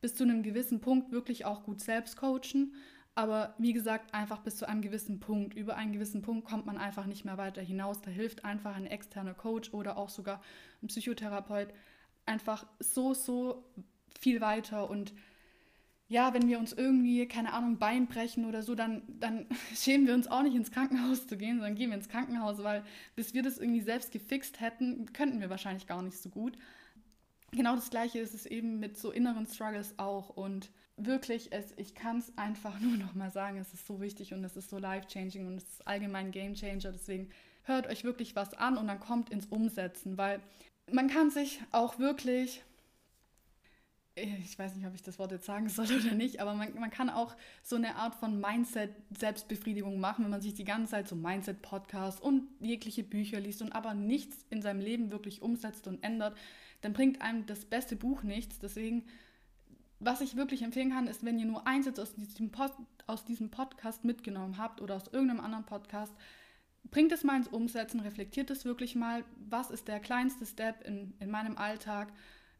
bis 0.00 0.14
zu 0.14 0.24
einem 0.24 0.42
gewissen 0.42 0.80
Punkt 0.80 1.12
wirklich 1.12 1.44
auch 1.44 1.64
gut 1.64 1.80
selbst 1.80 2.16
coachen. 2.16 2.74
Aber 3.14 3.54
wie 3.58 3.72
gesagt, 3.72 4.14
einfach 4.14 4.38
bis 4.38 4.56
zu 4.56 4.68
einem 4.68 4.80
gewissen 4.80 5.18
Punkt. 5.18 5.54
Über 5.54 5.76
einen 5.76 5.92
gewissen 5.92 6.22
Punkt 6.22 6.46
kommt 6.46 6.66
man 6.66 6.78
einfach 6.78 7.06
nicht 7.06 7.24
mehr 7.24 7.36
weiter 7.36 7.62
hinaus. 7.62 8.00
Da 8.00 8.10
hilft 8.10 8.44
einfach 8.44 8.76
ein 8.76 8.86
externer 8.86 9.34
Coach 9.34 9.72
oder 9.74 9.96
auch 9.96 10.08
sogar 10.08 10.40
ein 10.82 10.86
Psychotherapeut 10.86 11.72
einfach 12.26 12.66
so, 12.78 13.14
so 13.14 13.64
viel 14.20 14.40
weiter. 14.40 14.88
Und 14.88 15.14
ja, 16.08 16.32
wenn 16.32 16.48
wir 16.48 16.58
uns 16.58 16.72
irgendwie, 16.72 17.26
keine 17.26 17.52
Ahnung, 17.52 17.78
Bein 17.78 18.06
brechen 18.06 18.46
oder 18.46 18.62
so, 18.62 18.74
dann, 18.74 19.02
dann 19.20 19.46
schämen 19.74 20.06
wir 20.06 20.14
uns 20.14 20.26
auch 20.26 20.42
nicht 20.42 20.56
ins 20.56 20.70
Krankenhaus 20.70 21.26
zu 21.26 21.36
gehen, 21.36 21.56
sondern 21.56 21.74
gehen 21.74 21.90
wir 21.90 21.96
ins 21.96 22.08
Krankenhaus, 22.08 22.62
weil 22.62 22.82
bis 23.14 23.34
wir 23.34 23.42
das 23.42 23.58
irgendwie 23.58 23.82
selbst 23.82 24.10
gefixt 24.10 24.60
hätten, 24.60 25.12
könnten 25.12 25.40
wir 25.40 25.50
wahrscheinlich 25.50 25.86
gar 25.86 26.02
nicht 26.02 26.18
so 26.18 26.30
gut. 26.30 26.56
Genau 27.52 27.74
das 27.74 27.90
gleiche 27.90 28.18
ist 28.18 28.34
es 28.34 28.46
eben 28.46 28.78
mit 28.78 28.98
so 28.98 29.10
inneren 29.10 29.46
Struggles 29.46 29.98
auch. 29.98 30.30
Und 30.30 30.70
wirklich, 30.96 31.52
es, 31.52 31.74
ich 31.76 31.94
kann 31.94 32.18
es 32.18 32.36
einfach 32.38 32.80
nur 32.80 32.96
noch 32.96 33.14
mal 33.14 33.30
sagen, 33.30 33.58
es 33.58 33.74
ist 33.74 33.86
so 33.86 34.00
wichtig 34.00 34.32
und 34.32 34.42
es 34.44 34.56
ist 34.56 34.70
so 34.70 34.78
life-changing 34.78 35.46
und 35.46 35.56
es 35.56 35.64
ist 35.64 35.86
allgemein 35.86 36.30
Game-Changer. 36.30 36.92
Deswegen 36.92 37.28
hört 37.64 37.86
euch 37.86 38.04
wirklich 38.04 38.34
was 38.34 38.54
an 38.54 38.78
und 38.78 38.86
dann 38.86 38.98
kommt 38.98 39.28
ins 39.28 39.46
Umsetzen, 39.46 40.16
weil 40.16 40.40
man 40.90 41.08
kann 41.08 41.30
sich 41.30 41.60
auch 41.70 41.98
wirklich, 41.98 42.62
ich 44.22 44.58
weiß 44.58 44.74
nicht, 44.74 44.86
ob 44.86 44.94
ich 44.94 45.02
das 45.02 45.18
Wort 45.18 45.32
jetzt 45.32 45.46
sagen 45.46 45.68
soll 45.68 45.86
oder 46.00 46.14
nicht, 46.14 46.40
aber 46.40 46.54
man, 46.54 46.74
man 46.78 46.90
kann 46.90 47.10
auch 47.10 47.36
so 47.62 47.76
eine 47.76 47.96
Art 47.96 48.14
von 48.14 48.40
Mindset-Selbstbefriedigung 48.40 50.00
machen, 50.00 50.24
wenn 50.24 50.30
man 50.30 50.40
sich 50.40 50.54
die 50.54 50.64
ganze 50.64 50.92
Zeit 50.92 51.08
so 51.08 51.16
Mindset-Podcasts 51.16 52.20
und 52.20 52.48
jegliche 52.60 53.02
Bücher 53.02 53.40
liest 53.40 53.62
und 53.62 53.72
aber 53.72 53.94
nichts 53.94 54.44
in 54.50 54.62
seinem 54.62 54.80
Leben 54.80 55.10
wirklich 55.10 55.42
umsetzt 55.42 55.86
und 55.86 56.02
ändert, 56.02 56.36
dann 56.80 56.92
bringt 56.92 57.22
einem 57.22 57.46
das 57.46 57.64
beste 57.64 57.96
Buch 57.96 58.22
nichts. 58.22 58.58
Deswegen 58.58 59.04
was 60.00 60.20
ich 60.20 60.36
wirklich 60.36 60.62
empfehlen 60.62 60.90
kann, 60.90 61.06
ist, 61.06 61.24
wenn 61.24 61.38
ihr 61.38 61.46
nur 61.46 61.66
eins 61.66 61.86
jetzt 61.86 61.98
aus 61.98 62.14
diesem, 62.14 62.50
Post, 62.50 62.74
aus 63.06 63.24
diesem 63.24 63.50
Podcast 63.50 64.04
mitgenommen 64.04 64.58
habt 64.58 64.80
oder 64.80 64.94
aus 64.94 65.08
irgendeinem 65.08 65.40
anderen 65.40 65.64
Podcast, 65.64 66.12
bringt 66.90 67.12
es 67.12 67.24
mal 67.24 67.36
ins 67.36 67.48
Umsetzen, 67.48 68.00
reflektiert 68.00 68.50
es 68.50 68.64
wirklich 68.64 68.94
mal, 68.94 69.24
was 69.48 69.70
ist 69.70 69.88
der 69.88 70.00
kleinste 70.00 70.46
Step 70.46 70.86
in, 70.86 71.14
in 71.18 71.30
meinem 71.30 71.58
Alltag, 71.58 72.12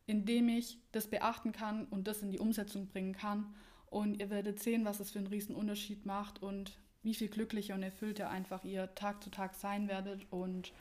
in 0.09 0.25
dem 0.25 0.49
ich 0.49 0.79
das 0.90 1.07
beachten 1.07 1.53
kann 1.53 1.85
und 1.85 2.09
das 2.09 2.23
in 2.23 2.31
die 2.31 2.38
Umsetzung 2.38 2.88
bringen 2.88 3.12
kann. 3.12 3.55
Und 3.90 4.18
ihr 4.18 4.31
werdet 4.31 4.59
sehen, 4.59 4.87
was 4.87 5.01
es 5.01 5.11
für 5.11 5.18
einen 5.18 5.29
riesen 5.29 5.55
Unterschied 5.55 6.07
macht 6.07 6.42
und 6.42 6.79
wie 7.03 7.14
viel 7.14 7.29
glücklicher 7.29 7.75
und 7.75 7.83
erfüllter 7.83 8.31
einfach 8.31 8.64
ihr 8.64 8.94
Tag 8.94 9.23
zu 9.23 9.31
Tag 9.31 9.55
sein 9.55 9.87
werdet. 9.87 10.27
Und 10.33 10.73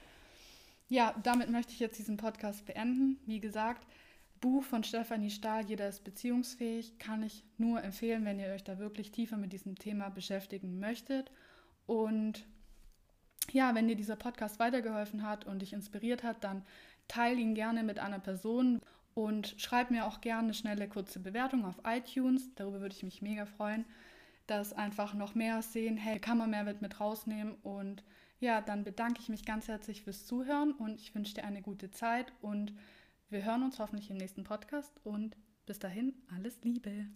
ja, 0.88 1.14
damit 1.24 1.50
möchte 1.50 1.74
ich 1.74 1.80
jetzt 1.80 2.00
diesen 2.00 2.16
Podcast 2.16 2.66
beenden. 2.66 3.20
Wie 3.26 3.42
gesagt, 3.42 3.86
Buch 4.40 4.64
von 4.64 4.86
Stefanie 4.86 5.30
Stahl, 5.30 5.66
Jeder 5.66 5.90
ist 5.90 6.06
beziehungsfähig, 6.06 6.98
kann 6.98 7.22
ich 7.22 7.44
nur 7.58 7.84
empfehlen, 7.84 8.24
wenn 8.24 8.40
ihr 8.40 8.54
euch 8.54 8.64
da 8.64 8.80
wirklich 8.80 9.12
tiefer 9.12 9.36
mit 9.36 9.52
diesem 9.52 9.76
Thema 9.76 10.08
beschäftigen 10.08 10.80
möchtet. 10.80 11.32
Und 11.86 12.46
ja, 13.52 13.76
wenn 13.76 13.90
dir 13.90 13.98
dieser 13.98 14.16
Podcast 14.16 14.58
weitergeholfen 14.60 15.24
hat 15.24 15.46
und 15.46 15.62
dich 15.62 15.74
inspiriert 15.74 16.24
hat, 16.24 16.46
dann 16.46 16.64
teile 17.08 17.40
ihn 17.40 17.56
gerne 17.56 17.84
mit 17.84 18.00
einer 18.00 18.20
Person 18.20 18.82
und 19.18 19.56
schreib 19.58 19.90
mir 19.90 20.06
auch 20.06 20.22
gerne 20.22 20.44
eine 20.44 20.54
schnelle, 20.54 20.88
kurze 20.88 21.20
Bewertung 21.20 21.66
auf 21.66 21.82
iTunes. 21.88 22.54
Darüber 22.54 22.82
würde 22.82 22.94
ich 22.96 23.02
mich 23.02 23.24
mega 23.24 23.48
freuen, 23.48 23.84
dass 24.46 24.74
einfach 24.74 25.16
noch 25.16 25.34
mehr 25.34 25.64
sehen, 25.64 25.98
hey, 25.98 26.20
kann 26.20 26.38
man 26.38 26.52
mehr 26.52 26.64
mit, 26.64 26.84
mit 26.84 27.00
rausnehmen. 27.00 27.56
Und 27.64 28.04
ja, 28.40 28.62
dann 28.62 28.84
bedanke 28.84 29.20
ich 29.20 29.28
mich 29.28 29.44
ganz 29.44 29.68
herzlich 29.68 30.04
fürs 30.04 30.28
Zuhören 30.28 30.74
und 30.74 31.02
ich 31.02 31.16
wünsche 31.16 31.34
dir 31.34 31.46
eine 31.46 31.64
gute 31.64 31.90
Zeit 31.90 32.32
und 32.42 32.76
wir 33.30 33.44
hören 33.44 33.64
uns 33.64 33.80
hoffentlich 33.80 34.12
im 34.12 34.18
nächsten 34.18 34.44
Podcast 34.44 34.94
und 35.04 35.36
bis 35.66 35.80
dahin 35.80 36.14
alles 36.36 36.64
Liebe. 36.64 37.06